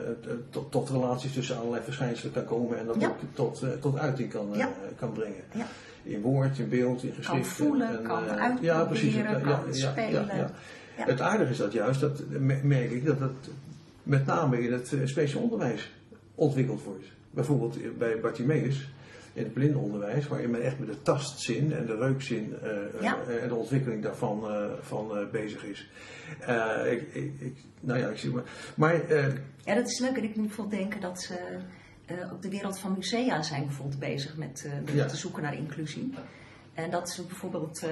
tot, 0.49 0.71
tot 0.71 0.89
relaties 0.89 1.33
tussen 1.33 1.57
allerlei 1.57 1.83
verschijnselen 1.83 2.33
kan 2.33 2.45
komen 2.45 2.79
en 2.79 2.85
dat 2.85 3.01
Ja. 3.01 3.07
ook 3.07 3.15
tot, 3.33 3.63
tot 3.81 3.97
uiting 3.97 4.29
kan, 4.29 4.55
kan 4.95 5.11
brengen. 5.11 5.43
Ja. 5.53 5.65
In 6.07 6.21
woord, 6.21 6.59
in 6.59 6.69
beeld, 6.69 7.03
in 7.03 7.13
geschrift. 7.13 7.47
voelen, 7.47 8.01
kan 8.03 8.23
eh, 8.27 8.29
uitproberen, 8.35 8.77
ja, 8.77 8.83
precies. 8.83 9.13
Ja, 9.15 9.33
kan 9.39 9.59
ja, 9.71 9.91
spelen. 9.91 10.27
ja. 10.37 10.51
Het 10.95 11.21
aardige 11.21 11.51
is 11.51 11.57
dat 11.57 11.71
juist, 11.73 11.99
dat 11.99 12.21
me- 12.29 12.59
merk 12.63 12.91
ik, 12.91 13.05
dat 13.05 13.19
het 13.19 13.49
met 14.03 14.25
name 14.25 14.61
in 14.63 14.71
het 14.73 14.93
eh, 14.93 14.99
speciaal 15.05 15.41
onderwijs 15.41 15.91
ontwikkeld 16.35 16.83
wordt. 16.83 17.05
Bijvoorbeeld 17.31 17.97
bij 17.97 18.19
Bartimeus 18.19 18.89
in 19.33 19.43
het 19.43 19.53
blindenonderwijs, 19.53 20.27
waarin 20.27 20.51
men 20.51 20.61
echt 20.61 20.79
met 20.79 20.87
de 20.87 21.01
tastzin 21.01 21.73
en 21.73 21.85
de 21.85 21.95
reukzin 21.95 22.53
eh, 22.63 22.69
eh, 22.71 22.77
Ja. 23.01 23.17
eh, 23.27 23.41
en 23.43 23.47
de 23.47 23.55
ontwikkeling 23.55 24.03
daarvan 24.03 24.49
eh, 24.49 24.65
van, 24.81 25.17
eh, 25.17 25.23
bezig 25.31 25.63
is. 25.65 25.89
Eh, 26.39 26.91
ik, 26.91 27.13
ik, 27.39 27.53
nou 27.79 27.99
ja, 27.99 28.07
ik 28.09 28.17
zie 28.17 28.29
maar. 28.31 28.43
Maar 28.75 29.01
eh, 29.09 29.25
Ja, 29.63 29.75
dat 29.75 29.87
is 29.87 29.99
leuk. 29.99 30.17
En 30.17 30.23
ik 30.23 30.35
moet 30.35 30.45
bijvoorbeeld 30.47 30.79
denken 30.81 31.01
dat 31.01 31.21
ze 31.21 31.33
eh, 32.07 32.31
op 32.31 32.41
de 32.41 32.49
wereld 32.49 32.79
van 32.79 32.93
musea 32.93 33.41
zijn 33.41 33.65
bijvoorbeeld 33.65 33.99
bezig 33.99 34.37
met, 34.37 34.65
eh, 34.65 34.71
met 34.85 34.93
Ja. 34.93 35.05
te 35.05 35.15
zoeken 35.15 35.43
naar 35.43 35.55
inclusie. 35.55 36.13
En 36.73 36.89
dat 36.89 37.09
ze 37.09 37.25
bijvoorbeeld 37.25 37.83
eh, 37.83 37.89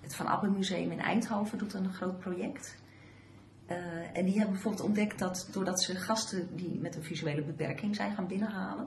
het 0.00 0.14
Van 0.14 0.26
Abbe 0.26 0.48
Museum 0.48 0.90
in 0.90 1.00
Eindhoven 1.00 1.58
doet 1.58 1.74
een 1.74 1.92
groot 1.92 2.18
project. 2.18 2.76
En 4.12 4.24
die 4.24 4.34
hebben 4.34 4.52
bijvoorbeeld 4.52 4.84
ontdekt 4.84 5.18
dat 5.18 5.48
doordat 5.50 5.82
ze 5.82 5.94
gasten 5.94 6.56
die 6.56 6.78
met 6.80 6.96
een 6.96 7.02
visuele 7.02 7.42
beperking 7.42 7.96
zijn 7.96 8.14
gaan 8.14 8.26
binnenhalen, 8.26 8.86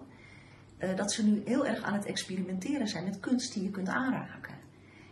dat 0.95 1.11
ze 1.11 1.25
nu 1.25 1.41
heel 1.45 1.65
erg 1.65 1.81
aan 1.81 1.93
het 1.93 2.05
experimenteren 2.05 2.87
zijn 2.87 3.03
met 3.03 3.19
kunst 3.19 3.53
die 3.53 3.63
je 3.63 3.69
kunt 3.69 3.87
aanraken. 3.87 4.53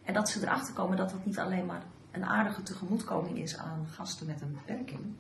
En 0.04 0.14
dat 0.14 0.30
ze 0.30 0.42
erachter 0.42 0.74
komen 0.74 0.98
dat 0.98 1.10
dat 1.10 1.26
niet 1.26 1.40
alleen 1.40 1.66
maar 1.66 1.84
een 2.12 2.26
aardige 2.26 2.64
tegemoetkoming 2.64 3.38
is 3.38 3.58
aan 3.58 3.88
gasten 3.92 4.28
met 4.28 4.42
een 4.42 4.52
beperking, 4.66 5.16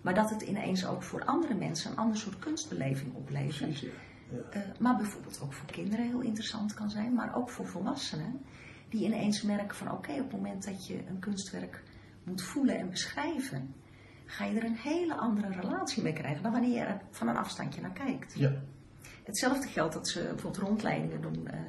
maar 0.00 0.14
dat 0.14 0.30
het 0.30 0.42
ineens 0.42 0.86
ook 0.86 1.02
voor 1.02 1.24
andere 1.24 1.54
mensen 1.54 1.90
een 1.90 1.96
ander 1.96 2.16
soort 2.16 2.38
kunstbeleving 2.38 3.14
oplevert. 3.14 3.56
precies, 3.56 3.80
ja. 3.80 3.88
ja. 4.30 4.60
Eh, 4.60 4.62
maar 4.78 4.96
bijvoorbeeld 4.96 5.40
ook 5.42 5.52
voor 5.52 5.66
kinderen 5.70 6.06
heel 6.06 6.20
interessant 6.20 6.74
kan 6.74 6.90
zijn, 6.90 7.14
maar 7.14 7.36
ook 7.36 7.50
voor 7.50 7.66
volwassenen. 7.66 8.40
Die 8.88 9.04
ineens 9.04 9.42
merken 9.42 9.76
van 9.76 9.92
oké, 9.92 10.12
op 10.12 10.18
het 10.18 10.32
moment 10.32 10.64
dat 10.64 10.86
je 10.86 11.06
een 11.08 11.18
kunstwerk 11.18 11.82
moet 12.24 12.42
voelen 12.42 12.78
en 12.78 12.90
beschrijven, 12.90 13.74
ga 14.24 14.44
je 14.44 14.58
er 14.58 14.64
een 14.64 14.76
hele 14.76 15.14
andere 15.14 15.48
relatie 15.60 16.02
mee 16.02 16.12
krijgen 16.12 16.42
dan 16.42 16.52
wanneer 16.52 16.78
je 16.78 16.84
er 16.84 17.00
van 17.10 17.28
een 17.28 17.36
afstandje 17.36 17.80
naar 17.80 17.92
kijkt. 17.92 18.34
Ja. 18.34 18.52
Hetzelfde 19.24 19.68
geldt 19.68 19.94
dat 19.94 20.08
ze 20.08 20.20
bijvoorbeeld 20.20 20.64
rondleidingen 20.64 21.20
doen, 21.20 21.48
eh, 21.48 21.60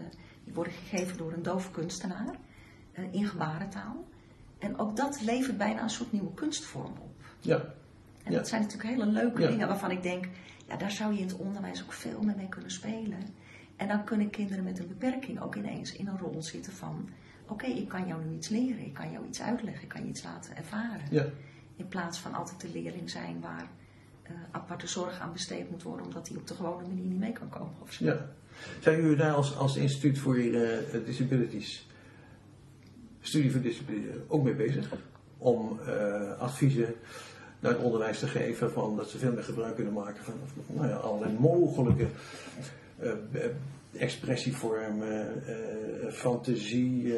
die 0.44 0.54
worden 0.54 0.74
gegeven 0.74 1.18
door 1.18 1.34
een 1.34 1.44
doof 1.44 1.72
kunstenaar 1.72 2.36
eh, 2.92 3.14
in 3.14 3.26
gebarentaal. 3.28 4.08
En 4.60 4.78
ook 4.78 4.96
dat 4.96 5.22
levert 5.22 5.58
bijna 5.58 5.82
een 5.82 5.90
soort 5.90 6.12
nieuwe 6.12 6.34
kunstvorm 6.34 6.94
op. 7.00 7.24
ja. 7.40 7.78
En 8.30 8.36
Ja. 8.36 8.42
dat 8.42 8.48
zijn 8.50 8.62
natuurlijk 8.62 8.90
hele 8.90 9.06
leuke 9.06 9.42
Ja. 9.42 9.48
dingen 9.48 9.68
waarvan 9.68 9.92
ik 9.92 10.04
denk, 10.04 10.26
ja, 10.68 10.76
daar 10.78 10.92
zou 10.92 11.14
je 11.14 11.20
in 11.20 11.28
het 11.28 11.36
onderwijs 11.38 11.84
ook 11.84 11.94
veel 11.94 12.22
meer 12.22 12.36
mee 12.36 12.50
kunnen 12.50 12.72
spelen. 12.72 13.20
En 13.76 13.88
dan 13.88 14.04
kunnen 14.04 14.30
kinderen 14.30 14.64
met 14.64 14.80
een 14.80 14.88
beperking 14.88 15.42
ook 15.42 15.56
ineens 15.56 15.94
in 15.94 16.08
een 16.08 16.18
rol 16.18 16.42
zitten 16.44 16.74
van, 16.74 17.10
oké, 17.48 17.66
ik 17.66 17.88
kan 17.88 18.08
jou 18.08 18.26
nu 18.26 18.36
iets 18.36 18.50
leren, 18.50 18.86
ik 18.86 18.94
kan 18.94 19.12
jou 19.12 19.26
iets 19.28 19.42
uitleggen, 19.42 19.84
ik 19.84 19.90
kan 19.90 20.02
je 20.04 20.10
iets 20.10 20.24
laten 20.24 20.56
ervaren. 20.58 21.02
ja. 21.12 21.26
In 21.76 21.88
plaats 21.88 22.20
van 22.20 22.34
altijd 22.34 22.62
de 22.62 22.70
leerling 22.74 23.10
zijn 23.10 23.40
waar 23.42 23.68
eh, 24.24 24.32
aparte 24.52 24.88
zorg 24.88 25.20
aan 25.20 25.32
besteed 25.34 25.70
moet 25.72 25.84
worden, 25.84 26.06
omdat 26.06 26.28
hij 26.28 26.38
op 26.38 26.48
de 26.48 26.54
gewone 26.54 26.88
manier 26.88 27.06
niet 27.06 27.20
mee 27.20 27.32
kan 27.32 27.50
komen 27.50 27.74
of 27.82 27.92
zo. 27.94 28.06
Ja. 28.06 28.26
Zijn 28.82 29.02
jullie 29.02 29.16
daar 29.18 29.34
als, 29.34 29.56
als 29.58 29.76
instituut 29.76 30.18
voor 30.18 30.36
eh, 30.36 31.06
disabilities, 31.06 31.88
studie 33.22 33.52
voor 33.52 33.62
disabilities, 33.62 34.12
ook 34.28 34.44
mee 34.44 34.54
bezig? 34.56 34.94
Om 35.38 35.80
eh, 35.80 36.38
adviezen 36.40 36.94
naar 37.60 37.72
het 37.72 37.82
onderwijs 37.82 38.20
te 38.20 38.28
geven 38.28 38.72
van 38.72 38.96
dat 38.96 39.10
ze 39.10 39.18
veel 39.18 39.34
meer 39.34 39.44
gebruik 39.44 39.76
kunnen 39.76 39.94
maken 39.94 40.24
van 40.24 40.34
nou 40.68 40.88
ja, 40.88 40.96
allerlei 40.96 41.38
mogelijke 41.40 42.08
eh, 42.98 43.12
be- 43.32 43.56
expressievormen, 43.98 45.44
uh, 45.48 46.12
fantasie, 46.12 47.14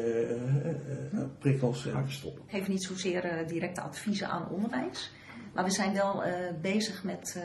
prikkels. 1.38 1.86
Geef 2.46 2.68
niet 2.68 2.84
zozeer 2.84 3.44
directe 3.46 3.80
adviezen 3.80 4.28
aan 4.28 4.48
onderwijs, 4.48 5.12
maar 5.54 5.64
we 5.64 5.70
zijn 5.70 5.92
wel 5.92 6.22
bezig 6.60 7.04
met. 7.04 7.42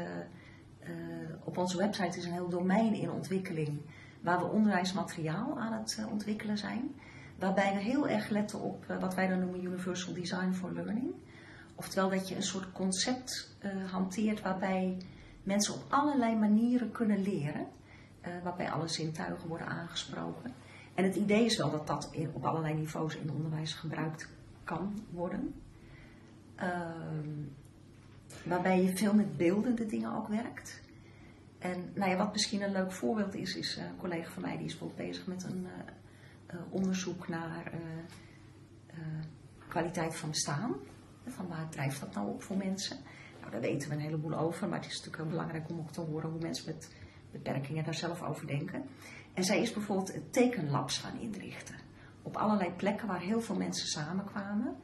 op 1.44 1.58
onze 1.58 1.78
website 1.78 2.18
is 2.18 2.26
een 2.26 2.32
heel 2.32 2.50
domein 2.50 2.94
in 2.94 3.12
ontwikkeling 3.12 3.80
waar 4.22 4.40
we 4.40 4.46
onderwijsmateriaal 4.46 5.60
aan 5.60 5.74
het 5.74 6.06
ontwikkelen 6.12 6.58
zijn. 6.58 6.96
Waarbij 7.40 7.74
we 7.74 7.80
heel 7.80 8.08
erg 8.08 8.30
letten 8.30 8.60
op 8.62 8.86
wat 9.00 9.16
wij 9.16 9.28
dan 9.28 9.40
noemen 9.40 9.64
Universal 9.64 10.14
Design 10.14 10.52
for 10.52 10.74
Learning. 10.74 11.14
Oftewel 11.80 12.10
dat 12.10 12.30
je 12.30 12.36
een 12.36 12.44
soort 12.44 12.72
concept 12.72 13.58
hanteert 13.92 14.42
waarbij 14.42 14.98
mensen 15.48 15.74
op 15.74 15.86
allerlei 15.90 16.36
manieren 16.36 16.92
kunnen 16.92 17.22
leren, 17.22 17.68
uh, 18.22 18.44
waarbij 18.44 18.70
alle 18.70 18.88
zintuigen 18.88 19.48
worden 19.48 19.68
aangesproken. 19.68 20.54
En 20.94 21.04
het 21.04 21.16
idee 21.16 21.46
is 21.46 21.58
wel 21.58 21.72
dat 21.72 21.88
dat 21.88 22.12
op 22.34 22.46
allerlei 22.46 22.74
niveaus 22.74 23.16
in 23.16 23.32
onderwijs 23.32 23.74
gebruikt 23.74 24.30
kan 24.64 25.04
worden. 25.12 25.54
Ehm, 26.56 27.30
waarbij 28.44 28.84
je 28.84 28.98
veel 28.98 29.14
met 29.14 29.38
beeldende 29.38 29.86
dingen 29.86 30.16
ook 30.16 30.28
werkt. 30.28 30.82
En 31.60 31.92
nou 31.94 32.12
ja, 32.12 32.18
wat 32.18 32.32
misschien 32.32 32.62
een 32.62 32.72
leuk 32.72 32.92
voorbeeld 32.92 33.36
is, 33.36 33.56
is 33.56 33.78
uh, 33.78 33.84
een 33.84 33.98
collega 33.98 34.32
van 34.32 34.42
mij 34.42 34.58
die 34.58 34.66
is 34.66 34.78
bijvoorbeeld 34.78 35.10
bezig 35.10 35.28
met 35.28 35.44
een 35.44 35.68
onderzoek 36.70 37.28
naar 37.28 37.72
kwaliteit 39.68 40.16
van 40.16 40.30
bestaan. 40.30 40.76
Van 41.32 41.48
waar 41.48 41.70
drijft 41.70 42.00
dat 42.00 42.14
nou 42.14 42.28
op 42.28 42.44
voor 42.44 42.58
mensen? 42.58 42.98
Nou, 43.40 43.52
daar 43.52 43.62
weten 43.62 43.90
we 43.90 43.96
een 43.96 44.02
heleboel 44.02 44.38
over, 44.38 44.68
maar 44.68 44.80
het 44.80 44.88
is 44.88 44.96
natuurlijk 44.96 45.24
heel 45.24 45.32
belangrijk 45.32 45.70
om 45.70 45.80
ook 45.80 45.92
te 45.92 46.02
horen 46.02 46.30
hoe 46.30 46.40
mensen 46.40 46.66
met 46.66 46.96
beperkingen 47.32 47.84
daar 47.84 47.94
zelf 47.94 48.24
over 48.24 48.48
denken. 48.48 48.84
En 49.34 49.44
zij 49.44 49.62
is 49.62 49.74
bijvoorbeeld 49.74 50.34
tekenlabs 50.34 50.98
gaan 50.98 51.20
inrichten. 51.20 51.76
Op 52.22 52.38
allerlei 52.38 52.72
plekken 52.72 53.08
waar 53.08 53.22
heel 53.22 53.42
veel 53.42 53.56
mensen 53.56 53.88
samenkwamen. 53.88 54.76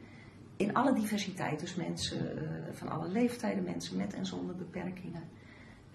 In 0.56 0.73
alle 0.73 0.93
diversiteit, 0.93 1.60
dus 1.60 1.75
mensen 1.75 2.43
uh, 2.43 2.73
van 2.73 2.89
alle 2.89 3.08
leeftijden, 3.08 3.63
mensen 3.63 3.97
met 3.97 4.13
en 4.13 4.25
zonder 4.25 4.56
beperkingen. 4.56 5.23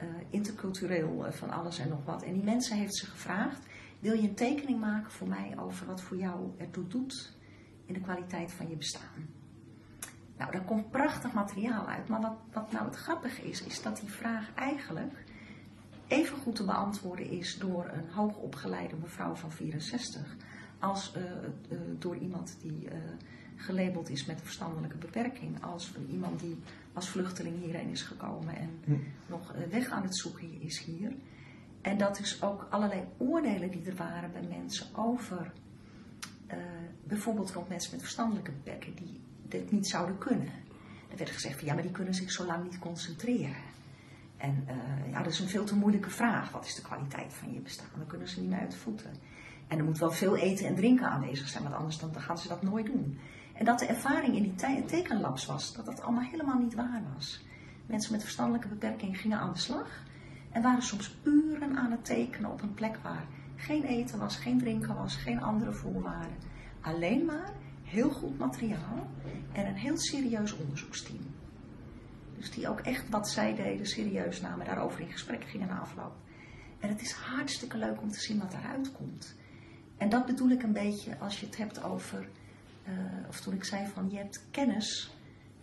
Uh, 0.03 0.05
intercultureel, 0.31 1.27
uh, 1.27 1.33
van 1.33 1.51
alles 1.51 1.79
en 1.79 1.89
nog 1.89 2.05
wat. 2.05 2.23
En 2.23 2.33
die 2.33 2.43
mensen 2.43 2.77
heeft 2.77 2.97
ze 2.97 3.07
gevraagd: 3.07 3.67
wil 3.99 4.15
je 4.15 4.29
een 4.29 4.35
tekening 4.35 4.81
maken 4.81 5.11
voor 5.11 5.29
mij 5.29 5.55
over 5.59 5.87
wat 5.87 6.01
voor 6.01 6.17
jou 6.17 6.51
ertoe 6.57 6.87
doet 6.87 7.37
in 7.87 7.95
de 7.95 8.01
kwaliteit 8.01 8.53
van 8.53 8.69
je 8.69 8.77
bestaan? 8.77 9.38
Nou, 10.39 10.51
daar 10.53 10.65
komt 10.65 10.91
prachtig 10.91 11.33
materiaal 11.33 11.87
uit. 11.87 12.09
Maar 12.09 12.21
wat, 12.21 12.37
wat 12.53 12.73
nou 12.73 12.85
het 12.85 12.97
grappige 12.97 13.43
is, 13.43 13.63
is 13.63 13.83
dat 13.83 14.01
die 14.01 14.11
vraag 14.11 14.55
eigenlijk 14.55 15.25
even 16.07 16.39
goed 16.39 16.57
te 16.57 16.65
beantwoorden 16.65 17.31
is 17.31 17.59
door 17.59 17.91
een 17.93 18.11
hoogopgeleide 18.11 18.97
mevrouw 18.97 19.35
van 19.35 19.51
64 19.51 20.37
als 20.79 21.13
uh, 21.17 21.23
uh, 21.23 21.79
door 21.99 22.17
iemand 22.17 22.57
die 22.61 22.85
uh, 22.85 22.93
gelabeld 23.57 24.09
is 24.09 24.25
met 24.25 24.39
een 24.39 24.45
verstandelijke 24.45 24.97
beperking, 24.97 25.65
als 25.65 25.95
iemand 26.11 26.41
die 26.41 26.57
als 26.93 27.09
vluchteling 27.09 27.65
hierheen 27.65 27.89
is 27.91 28.03
gekomen 28.03 28.57
en 28.57 28.81
hm. 28.85 28.95
nog 29.27 29.53
weg 29.71 29.89
aan 29.89 30.03
het 30.03 30.17
zoeken 30.17 30.61
is 30.61 30.85
hier. 30.85 31.13
En 31.81 31.99
dat 31.99 32.19
is 32.19 32.43
ook 32.43 32.67
allerlei 32.71 33.05
oordelen 33.17 33.71
die 33.71 33.85
er 33.85 33.97
waren 33.97 34.33
bij 34.33 34.47
mensen 34.49 34.87
over 34.97 35.53
bijvoorbeeld 37.05 37.51
rond 37.51 37.69
mensen 37.69 37.91
met 37.93 38.01
verstandelijke 38.01 38.51
beperking 38.51 38.97
die 38.97 39.21
dit 39.51 39.71
niet 39.71 39.89
zouden 39.89 40.19
kunnen. 40.19 40.53
Er 41.11 41.17
werd 41.17 41.31
gezegd 41.31 41.59
van 41.59 41.67
ja, 41.67 41.75
maar 41.75 41.83
die 41.83 41.93
kunnen 41.93 42.15
zich 42.15 42.31
zo 42.31 42.45
lang 42.45 42.65
niet 42.65 42.79
concentreren. 42.79 43.67
En 44.37 44.65
uh, 44.69 45.11
ja, 45.13 45.23
dat 45.23 45.33
is 45.33 45.39
een 45.39 45.49
veel 45.49 45.65
te 45.65 45.77
moeilijke 45.77 46.11
vraag. 46.11 46.51
Wat 46.51 46.67
is 46.67 46.75
de 46.75 46.83
kwaliteit 46.83 47.35
van 47.35 47.53
je 47.53 47.61
bestaan? 47.61 47.89
Dan 47.97 48.07
kunnen 48.07 48.29
ze 48.29 48.41
niet 48.41 48.51
meer 48.51 48.59
uit 48.59 48.71
de 48.71 48.77
voeten. 48.77 49.11
En 49.69 49.79
er 49.79 49.85
moet 49.85 49.99
wel 49.99 50.11
veel 50.11 50.37
eten 50.37 50.67
en 50.67 50.75
drinken 50.75 51.09
aanwezig 51.09 51.49
zijn, 51.49 51.63
want 51.63 51.75
anders 51.75 51.99
dan, 51.99 52.21
gaan 52.21 52.39
ze 52.39 52.49
dat 52.49 52.63
nooit 52.63 52.87
doen. 52.87 53.19
En 53.55 53.65
dat 53.65 53.79
de 53.79 53.87
ervaring 53.87 54.37
in 54.37 54.43
die 54.43 54.85
tekenlabs 54.85 55.47
was, 55.47 55.75
dat 55.75 55.85
dat 55.85 56.03
allemaal 56.03 56.31
helemaal 56.31 56.59
niet 56.59 56.75
waar 56.75 57.03
was. 57.15 57.45
Mensen 57.87 58.13
met 58.13 58.23
verstandelijke 58.23 58.69
beperking 58.69 59.19
gingen 59.21 59.39
aan 59.39 59.53
de 59.53 59.59
slag 59.59 60.03
en 60.51 60.63
waren 60.63 60.83
soms 60.83 61.19
uren 61.25 61.77
aan 61.77 61.91
het 61.91 62.05
tekenen 62.05 62.51
op 62.51 62.63
een 62.63 62.75
plek 62.75 62.97
waar 63.03 63.25
geen 63.57 63.85
eten 63.85 64.19
was, 64.19 64.37
geen 64.37 64.59
drinken 64.59 64.95
was, 64.95 65.17
geen 65.17 65.43
andere 65.43 65.73
voorwaarden. 65.73 66.37
Alleen 66.81 67.25
maar 67.25 67.53
heel 67.89 68.11
goed 68.11 68.39
materiaal 68.39 69.07
en 69.53 69.67
een 69.67 69.77
heel 69.77 69.99
serieus 69.99 70.57
onderzoeksteam. 70.57 71.35
Dus 72.37 72.51
die 72.51 72.69
ook 72.69 72.81
echt 72.81 73.09
wat 73.09 73.29
zij 73.29 73.55
deden 73.55 73.87
serieus 73.87 74.41
namen, 74.41 74.67
daarover 74.67 75.01
in 75.01 75.13
gesprek 75.13 75.45
gingen 75.45 75.69
na 75.69 75.79
afloop. 75.79 76.17
En 76.81 76.89
het 76.89 77.01
is 77.01 77.13
hartstikke 77.13 77.77
leuk 77.77 78.01
om 78.01 78.11
te 78.11 78.21
zien 78.21 78.39
wat 78.39 78.51
daaruit 78.51 78.93
komt. 78.93 79.35
En 79.97 80.09
dat 80.09 80.27
bedoel 80.27 80.51
ik 80.51 80.63
een 80.63 80.73
beetje 80.73 81.19
als 81.19 81.41
je 81.41 81.47
het 81.47 81.57
hebt 81.57 81.83
over, 81.83 82.29
uh, 82.89 82.95
of 83.29 83.41
toen 83.41 83.55
ik 83.55 83.65
zei 83.65 83.87
van 83.87 84.11
je 84.11 84.17
hebt 84.17 84.45
kennis, 84.51 85.15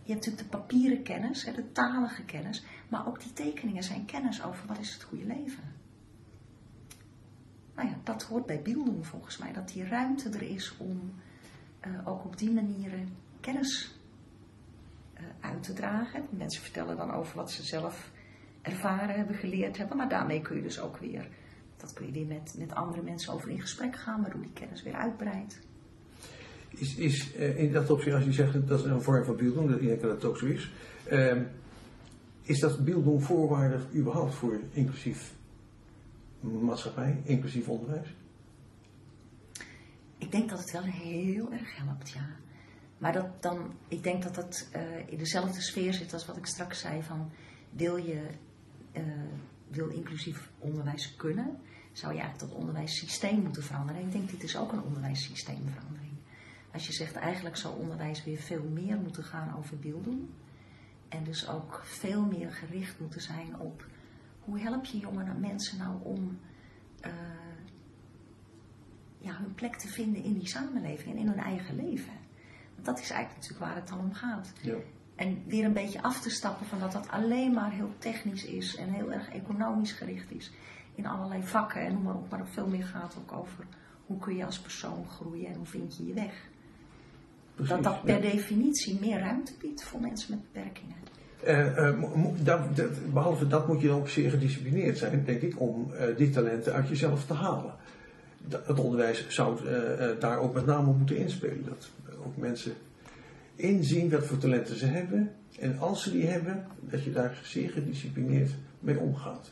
je 0.03 0.11
hebt 0.11 0.25
natuurlijk 0.25 0.51
de 0.51 0.57
papieren 0.57 1.03
kennis, 1.03 1.43
de 1.43 1.71
talige 1.71 2.23
kennis, 2.23 2.65
maar 2.89 3.07
ook 3.07 3.21
die 3.21 3.33
tekeningen 3.33 3.83
zijn 3.83 4.05
kennis 4.05 4.43
over 4.43 4.67
wat 4.67 4.79
is 4.79 4.93
het 4.93 5.03
goede 5.03 5.25
leven. 5.25 5.73
Nou 7.75 7.89
ja, 7.89 7.95
dat 8.03 8.23
hoort 8.23 8.45
bij 8.45 8.61
Bildung 8.61 9.07
volgens 9.07 9.37
mij, 9.37 9.53
dat 9.53 9.67
die 9.67 9.87
ruimte 9.87 10.29
er 10.29 10.41
is 10.41 10.77
om 10.77 11.13
uh, 11.87 12.07
ook 12.07 12.25
op 12.25 12.37
die 12.37 12.51
manieren 12.51 13.07
kennis 13.39 13.99
uh, 15.13 15.21
uit 15.39 15.63
te 15.63 15.73
dragen. 15.73 16.23
Mensen 16.29 16.61
vertellen 16.61 16.97
dan 16.97 17.13
over 17.13 17.35
wat 17.35 17.51
ze 17.51 17.63
zelf 17.63 18.11
ervaren 18.61 19.15
hebben, 19.15 19.35
geleerd 19.35 19.77
hebben, 19.77 19.97
maar 19.97 20.09
daarmee 20.09 20.41
kun 20.41 20.55
je 20.55 20.61
dus 20.61 20.79
ook 20.79 20.97
weer, 20.97 21.27
dat 21.77 21.93
kun 21.93 22.05
je 22.05 22.11
weer 22.11 22.25
met, 22.25 22.55
met 22.57 22.75
andere 22.75 23.01
mensen 23.01 23.33
over 23.33 23.49
in 23.49 23.61
gesprek 23.61 23.95
gaan, 23.95 24.21
waardoor 24.21 24.41
die 24.41 24.53
kennis 24.53 24.83
weer 24.83 24.93
uitbreidt. 24.93 25.59
Is, 26.69 26.95
is 26.95 27.31
in 27.33 27.71
dat 27.71 27.89
opzicht, 27.89 28.15
als 28.15 28.25
je 28.25 28.33
zegt 28.33 28.67
dat 28.67 28.79
is 28.79 28.85
een 28.85 29.01
vorm 29.01 29.23
van 29.23 29.35
Bildung, 29.35 29.69
dat 29.69 29.79
denk 29.79 30.01
dat 30.01 30.11
het 30.11 30.25
ook 30.25 30.37
zo 30.37 30.45
is, 30.45 30.71
uh, 31.11 31.41
is 32.41 32.59
dat 32.59 32.83
Bildung 32.85 33.23
voorwaardig 33.23 33.93
überhaupt 33.93 34.33
voor 34.33 34.59
inclusief 34.71 35.33
maatschappij, 36.39 37.21
inclusief 37.23 37.67
onderwijs? 37.67 38.15
Ik 40.25 40.31
denk 40.31 40.49
dat 40.49 40.59
het 40.59 40.71
wel 40.71 40.83
heel 40.83 41.51
erg 41.51 41.77
helpt, 41.77 42.09
ja. 42.09 42.25
Maar 42.97 43.13
dat 43.13 43.41
dan, 43.41 43.73
ik 43.87 44.03
denk 44.03 44.23
dat 44.23 44.35
dat 44.35 44.69
uh, 44.75 45.07
in 45.07 45.17
dezelfde 45.17 45.61
sfeer 45.61 45.93
zit 45.93 46.13
als 46.13 46.25
wat 46.25 46.37
ik 46.37 46.45
straks 46.45 46.79
zei 46.79 47.03
van 47.03 47.31
wil 47.69 47.95
je 47.95 48.27
uh, 48.93 49.03
wil 49.67 49.87
inclusief 49.87 50.49
onderwijs 50.59 51.15
kunnen, 51.15 51.57
zou 51.91 52.13
je 52.13 52.19
eigenlijk 52.19 52.51
dat 52.51 52.59
onderwijssysteem 52.59 53.41
moeten 53.41 53.63
veranderen. 53.63 54.01
En 54.01 54.07
ik 54.07 54.13
denk 54.13 54.29
dit 54.29 54.43
is 54.43 54.57
ook 54.57 54.71
een 54.71 54.83
onderwijssysteemverandering. 54.83 56.13
Als 56.73 56.87
je 56.87 56.93
zegt 56.93 57.15
eigenlijk 57.15 57.57
zou 57.57 57.79
onderwijs 57.79 58.23
weer 58.23 58.37
veel 58.37 58.63
meer 58.63 58.97
moeten 58.97 59.23
gaan 59.23 59.57
over 59.57 59.79
beelden 59.79 60.29
en 61.09 61.23
dus 61.23 61.47
ook 61.47 61.81
veel 61.83 62.25
meer 62.25 62.51
gericht 62.51 62.99
moeten 62.99 63.21
zijn 63.21 63.59
op 63.59 63.85
hoe 64.39 64.59
help 64.59 64.85
je 64.85 64.97
jonge 64.97 65.33
mensen 65.33 65.77
nou 65.77 66.03
om 66.03 66.39
uh, 67.05 67.11
ja, 69.25 69.37
hun 69.37 69.55
plek 69.55 69.75
te 69.75 69.87
vinden 69.87 70.23
in 70.23 70.33
die 70.33 70.47
samenleving 70.47 71.15
en 71.15 71.21
in 71.21 71.27
hun 71.27 71.39
eigen 71.39 71.75
leven. 71.75 72.13
Want 72.73 72.85
dat 72.85 72.99
is 72.99 73.09
eigenlijk 73.09 73.41
natuurlijk 73.41 73.65
waar 73.65 73.75
het 73.75 73.87
dan 73.87 73.99
om 73.99 74.13
gaat. 74.13 74.53
Ja. 74.61 74.75
En 75.15 75.43
weer 75.47 75.65
een 75.65 75.73
beetje 75.73 76.01
af 76.01 76.21
te 76.21 76.29
stappen 76.29 76.65
van 76.65 76.79
dat 76.79 76.91
dat 76.91 77.09
alleen 77.09 77.53
maar 77.53 77.71
heel 77.71 77.91
technisch 77.97 78.45
is 78.45 78.75
en 78.75 78.89
heel 78.89 79.11
erg 79.11 79.29
economisch 79.29 79.91
gericht 79.91 80.31
is. 80.31 80.51
In 80.95 81.05
allerlei 81.05 81.43
vakken 81.43 81.81
en 81.81 81.93
noem 81.93 82.03
maar 82.03 82.15
op, 82.15 82.29
maar 82.29 82.39
ook 82.39 82.47
veel 82.47 82.67
meer 82.67 82.83
gaat 82.83 83.17
ook 83.17 83.37
over 83.37 83.65
hoe 84.05 84.19
kun 84.19 84.35
je 84.35 84.45
als 84.45 84.59
persoon 84.59 85.05
groeien 85.09 85.47
en 85.47 85.55
hoe 85.55 85.65
vind 85.65 85.97
je 85.97 86.05
je 86.05 86.13
weg. 86.13 86.49
Precies, 87.55 87.73
dat 87.73 87.83
dat 87.83 88.03
per 88.03 88.21
definitie 88.21 88.99
meer 88.99 89.19
ruimte 89.19 89.53
biedt 89.59 89.83
voor 89.83 90.01
mensen 90.01 90.29
met 90.29 90.51
beperkingen. 90.51 90.95
Uh, 91.47 91.77
uh, 91.77 92.25
dat, 92.43 92.75
dat, 92.75 93.13
behalve 93.13 93.47
dat 93.47 93.67
moet 93.67 93.81
je 93.81 93.87
dan 93.87 93.99
ook 93.99 94.09
zeer 94.09 94.29
gedisciplineerd 94.29 94.97
zijn, 94.97 95.25
denk 95.25 95.41
ik, 95.41 95.59
om 95.59 95.91
uh, 95.91 96.17
die 96.17 96.29
talenten 96.29 96.73
uit 96.73 96.87
jezelf 96.87 97.25
te 97.25 97.33
halen 97.33 97.73
het 98.49 98.79
onderwijs 98.79 99.27
zou 99.29 99.65
uh, 99.65 100.19
daar 100.19 100.37
ook 100.37 100.53
met 100.53 100.65
name 100.65 100.93
moeten 100.93 101.17
inspelen. 101.17 101.65
Dat 101.65 101.89
ook 102.25 102.37
mensen 102.37 102.73
inzien 103.55 104.09
wat 104.09 104.25
voor 104.25 104.37
talenten 104.37 104.77
ze 104.77 104.85
hebben. 104.85 105.31
En 105.59 105.79
als 105.79 106.03
ze 106.03 106.11
die 106.11 106.25
hebben, 106.25 106.67
dat 106.79 107.03
je 107.03 107.11
daar 107.11 107.39
zeer 107.43 107.69
gedisciplineerd 107.69 108.51
mee 108.79 108.99
omgaat. 108.99 109.51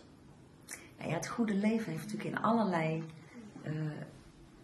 Nou 0.98 1.10
ja, 1.10 1.16
het 1.16 1.28
goede 1.28 1.54
leven 1.54 1.92
heeft 1.92 2.04
natuurlijk 2.04 2.36
in 2.36 2.42
allerlei 2.42 3.04
uh, 3.66 3.72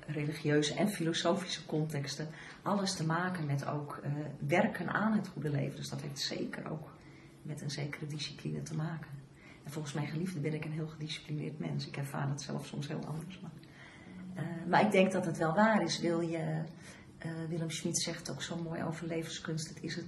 religieuze 0.07 0.73
en 0.73 0.89
filosofische 0.89 1.65
contexten 1.65 2.27
alles 2.61 2.95
te 2.95 3.05
maken 3.05 3.45
met 3.45 3.67
ook 3.67 3.99
werken 4.47 4.89
aan 4.89 5.13
het 5.13 5.27
goede 5.27 5.49
leven. 5.49 5.75
Dus 5.75 5.89
dat 5.89 6.01
heeft 6.01 6.19
zeker 6.19 6.71
ook 6.71 6.91
met 7.41 7.61
een 7.61 7.71
zekere 7.71 8.07
discipline 8.07 8.61
te 8.61 8.75
maken. 8.75 9.11
En 9.63 9.71
volgens 9.71 9.93
mijn 9.93 10.07
geliefde 10.07 10.39
ben 10.39 10.53
ik 10.53 10.65
een 10.65 10.71
heel 10.71 10.87
gedisciplineerd 10.87 11.59
mens. 11.59 11.87
Ik 11.87 11.97
ervaar 11.97 12.27
dat 12.27 12.41
zelf 12.41 12.65
soms 12.65 12.87
heel 12.87 13.05
anders. 13.05 13.39
Maar 13.39 13.51
maar 14.67 14.86
ik 14.86 14.91
denk 14.91 15.12
dat 15.12 15.25
het 15.25 15.38
wel 15.38 15.54
waar 15.54 15.82
is. 15.82 15.99
Wil 15.99 16.21
je, 16.21 16.62
uh, 17.25 17.32
Willem 17.49 17.71
Schmid 17.71 18.02
zegt 18.02 18.32
ook 18.32 18.41
zo 18.41 18.58
mooi 18.58 18.84
over 18.84 19.08
levenskunst. 19.08 19.69
Het 19.69 19.84
is 19.84 19.97
uh, 19.97 20.04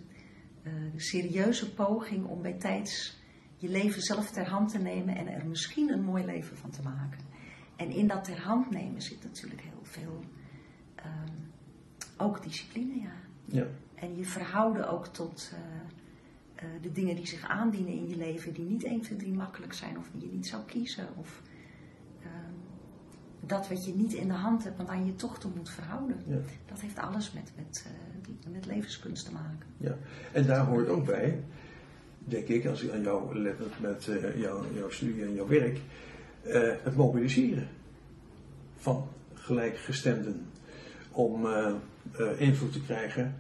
de 0.94 1.02
serieuze 1.02 1.74
poging 1.74 2.26
om 2.26 2.42
bij 2.42 2.54
tijds 2.54 3.20
je 3.62 3.70
leven 3.70 4.02
zelf 4.02 4.32
ter 4.32 4.50
hand 4.50 4.72
te 4.72 4.78
nemen 4.78 5.16
en 5.16 5.28
er 5.28 5.46
misschien 5.46 5.92
een 5.92 6.04
mooi 6.04 6.26
leven 6.26 6.58
van 6.58 6.70
te 6.70 6.82
maken. 6.82 7.20
En 7.76 7.92
in 7.92 8.08
dat 8.08 8.24
ter 8.24 8.42
hand 8.42 8.70
nemen 8.70 9.02
zit 9.02 9.24
natuurlijk 9.24 9.62
heel 9.62 9.82
veel, 9.82 10.24
ehm, 10.96 11.34
ook 12.18 12.44
discipline, 12.44 13.02
ja. 13.02 13.14
Ja. 13.46 13.68
En 13.96 14.18
je 14.18 14.26
verhouden 14.26 14.90
ook 14.90 15.08
tot 15.08 15.54
eh, 15.54 15.60
eh, 16.56 16.82
de 16.82 16.92
dingen 16.92 17.16
die 17.16 17.28
zich 17.28 17.48
aandienen 17.48 17.94
in 17.94 18.08
je 18.08 18.16
leven, 18.16 18.54
die 18.54 18.66
niet 18.66 18.84
1, 18.84 19.02
2, 19.02 19.18
3 19.18 19.34
makkelijk 19.34 19.74
zijn 19.74 19.98
of 19.98 20.10
die 20.14 20.22
je 20.22 20.36
niet 20.36 20.48
zou 20.48 20.64
kiezen. 20.64 21.08
Of 21.18 21.42
dat 23.52 23.68
wat 23.68 23.86
je 23.86 23.96
niet 23.96 24.14
in 24.14 24.28
de 24.28 24.34
hand 24.34 24.64
hebt, 24.64 24.78
maar 24.78 24.86
waar 24.86 25.06
je 25.06 25.16
toch 25.16 25.40
toe 25.40 25.52
moet 25.56 25.70
verhouden. 25.70 26.18
Ja. 26.28 26.38
Dat 26.66 26.80
heeft 26.80 26.98
alles 26.98 27.32
met, 27.32 27.52
met, 27.56 27.86
eh, 28.46 28.52
met 28.52 28.66
levenskunst 28.66 29.26
te 29.26 29.32
maken. 29.32 29.68
Ja. 29.78 29.96
En 30.32 30.46
daar 30.46 30.66
hoort 30.66 30.88
ook 30.88 31.06
bij, 31.06 31.44
denk 32.20 32.48
ik, 32.48 32.66
als 32.66 32.82
ik 32.82 32.92
aan 32.92 33.02
jou 33.02 33.40
let 33.40 33.58
met, 33.82 34.08
eh, 34.08 34.40
jouw, 34.40 34.90
studie 34.90 35.24
en 35.24 35.34
jouw 35.34 35.48
werk, 35.48 35.80
eh, 36.42 36.72
het 36.84 36.96
mobiliseren 36.96 37.68
van 38.78 39.08
gelijkgestemden 39.34 40.46
om 41.12 41.48
invloed 42.38 42.74
te 42.74 42.82
krijgen 42.82 43.36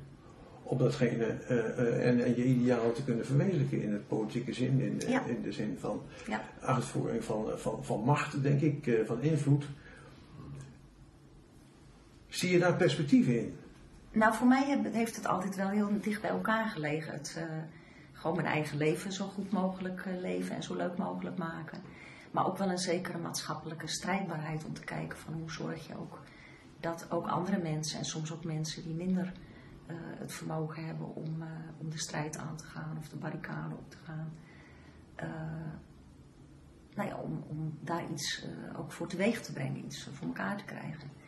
op 0.63 0.80
datgene 0.80 1.26
en, 1.26 2.24
en 2.24 2.36
je 2.36 2.43
idealen 2.43 2.93
te 2.93 3.04
kunnen 3.04 3.26
verwezenlijken 3.26 3.82
in 3.82 3.91
het 3.91 4.08
politieke 4.08 4.54
zin, 4.54 4.80
in, 4.80 5.02
Ja. 5.08 5.26
in 5.26 5.41
de 5.41 5.52
zin 5.52 5.78
van 5.80 6.02
Ja. 6.28 6.43
uitvoering 6.60 7.24
van, 7.24 7.45
van, 7.56 7.86
van 7.86 8.00
macht, 8.04 8.43
denk 8.43 8.62
ik, 8.62 9.02
van 9.06 9.21
invloed. 9.21 9.65
Zie 12.31 12.51
je 12.51 12.59
daar 12.59 12.75
perspectieven 12.75 13.39
in? 13.39 13.59
Nou, 14.11 14.33
voor 14.33 14.47
mij 14.47 14.79
heeft 14.91 15.15
het 15.15 15.27
altijd 15.27 15.55
wel 15.55 15.69
heel 15.69 15.89
dicht 16.01 16.21
bij 16.21 16.29
elkaar 16.29 16.67
gelegen. 16.67 17.13
Het, 17.13 17.35
eh, 17.37 17.43
gewoon 18.11 18.35
mijn 18.35 18.47
eigen 18.47 18.77
leven 18.77 19.11
zo 19.11 19.27
goed 19.27 19.51
mogelijk 19.51 20.05
eh, 20.05 20.19
leven 20.19 20.55
en 20.55 20.63
zo 20.63 20.75
leuk 20.75 20.97
mogelijk 20.97 21.37
maken. 21.37 21.81
Maar 22.31 22.45
ook 22.45 22.57
wel 22.57 22.69
een 22.69 22.77
zekere 22.77 23.17
maatschappelijke 23.17 23.87
strijdbaarheid 23.87 24.65
om 24.65 24.73
te 24.73 24.83
kijken 24.83 25.17
van 25.17 25.33
hoe 25.33 25.51
zorg 25.51 25.87
je 25.87 25.97
ook 25.97 26.19
dat 26.79 27.11
ook 27.11 27.27
andere 27.27 27.57
mensen 27.57 27.99
en 27.99 28.05
soms 28.05 28.31
ook 28.31 28.43
mensen 28.43 28.83
die 28.83 28.93
minder 28.93 29.33
eh, 29.85 29.95
het 29.97 30.33
vermogen 30.33 30.85
hebben 30.85 31.15
om, 31.15 31.43
om 31.77 31.89
de 31.89 31.99
strijd 31.99 32.37
aan 32.37 32.57
te 32.57 32.65
gaan 32.65 32.97
of 32.99 33.09
de 33.09 33.17
barricade 33.17 33.75
op 33.75 33.89
te 33.89 33.97
gaan. 34.05 34.33
nou 36.95 37.07
ja, 37.07 37.15
om, 37.15 37.43
om 37.47 37.77
daar 37.81 38.11
iets 38.11 38.45
ook 38.77 38.91
voor 38.91 39.07
teweeg 39.07 39.41
te 39.41 39.53
brengen, 39.53 39.85
iets 39.85 40.09
voor 40.13 40.27
elkaar 40.27 40.57
te 40.57 40.65
krijgen. 40.65 41.20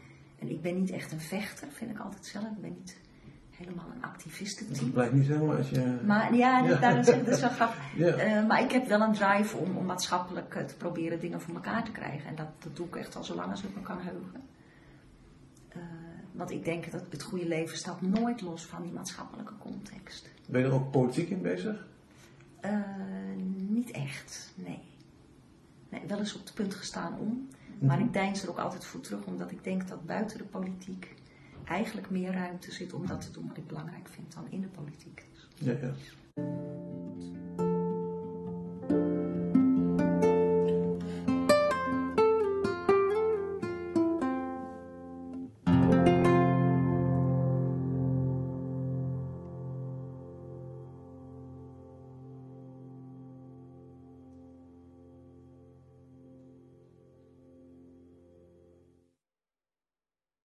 Ben 0.63 0.79
niet 0.79 0.91
echt 0.91 1.11
een 1.11 1.19
vechter, 1.21 1.67
vind 1.71 1.91
ik 1.91 1.99
altijd 1.99 2.25
zelf. 2.25 2.43
Ik 2.45 2.61
ben 2.61 2.73
niet 2.77 2.97
helemaal 3.51 3.85
een 3.93 4.01
Dat 4.01 4.09
activistentype. 4.09 4.89
blijkt 4.91 5.13
niet 5.13 5.27
helemaal 5.27 5.55
als 5.57 5.69
je... 5.69 5.99
Maar 6.05 6.35
ja, 6.35 6.61
dat, 6.61 6.69
Ja. 6.69 6.79
daarom 6.79 7.03
zeg 7.03 7.15
ik, 7.15 7.25
dat 7.25 7.33
is 7.35 7.41
wel 7.41 7.49
grappig. 7.59 7.95
Ja. 7.95 8.07
Eh, 8.15 8.47
maar 8.47 8.63
ik 8.63 8.71
heb 8.71 8.87
wel 8.87 9.01
een 9.01 9.13
drive 9.13 9.57
om, 9.57 9.77
om 9.77 9.85
maatschappelijk 9.85 10.55
eh, 10.55 10.63
te 10.65 10.75
proberen 10.75 11.19
dingen 11.19 11.41
voor 11.41 11.53
elkaar 11.55 11.83
te 11.83 11.91
krijgen. 11.91 12.29
En 12.29 12.35
dat, 12.35 12.47
dat 12.59 12.75
doe 12.75 12.87
ik 12.87 12.95
echt 12.95 13.15
al 13.15 13.23
zo 13.23 13.35
lang 13.35 13.51
als 13.51 13.63
ik 13.63 13.75
me 13.75 13.81
kan 13.81 13.97
heugen. 14.01 14.41
Eh, 15.69 15.79
want 16.31 16.51
ik 16.51 16.65
denk 16.65 16.91
dat 16.91 17.03
het 17.09 17.23
goede 17.23 17.47
leven 17.47 17.77
staat 17.77 18.01
nooit 18.01 18.41
los 18.41 18.65
van 18.65 18.81
die 18.83 18.91
maatschappelijke 18.91 19.53
context. 19.59 20.29
Ben 20.47 20.61
je 20.61 20.67
er 20.67 20.73
ook 20.73 20.91
politiek 20.91 21.29
in 21.29 21.41
bezig? 21.41 21.85
Niet 23.67 23.91
echt, 23.91 24.51
nee. 24.55 24.79
nee. 25.89 26.01
Wel 26.07 26.17
eens 26.19 26.35
op 26.35 26.43
het 26.45 26.53
punt 26.53 26.73
gestaan 26.75 27.17
om. 27.19 27.47
Maar 27.79 27.97
Mhm. 27.97 28.05
ik 28.07 28.13
deins 28.13 28.43
er 28.43 28.49
ook 28.49 28.57
altijd 28.59 28.85
voor 28.85 28.99
terug, 29.01 29.25
omdat 29.25 29.51
ik 29.51 29.63
denk 29.63 29.87
dat 29.87 30.05
buiten 30.05 30.37
de 30.37 30.43
politiek 30.43 31.13
eigenlijk 31.65 32.09
meer 32.09 32.31
ruimte 32.31 32.71
zit 32.71 32.93
om 32.93 33.07
dat 33.07 33.21
te 33.21 33.31
doen 33.31 33.47
wat 33.47 33.57
ik 33.57 33.67
belangrijk 33.67 34.07
vind 34.09 34.33
dan 34.33 34.45
in 34.49 34.61
de 34.61 34.67
politiek. 34.67 35.25
Ja, 35.55 35.71
ja. 35.81 35.93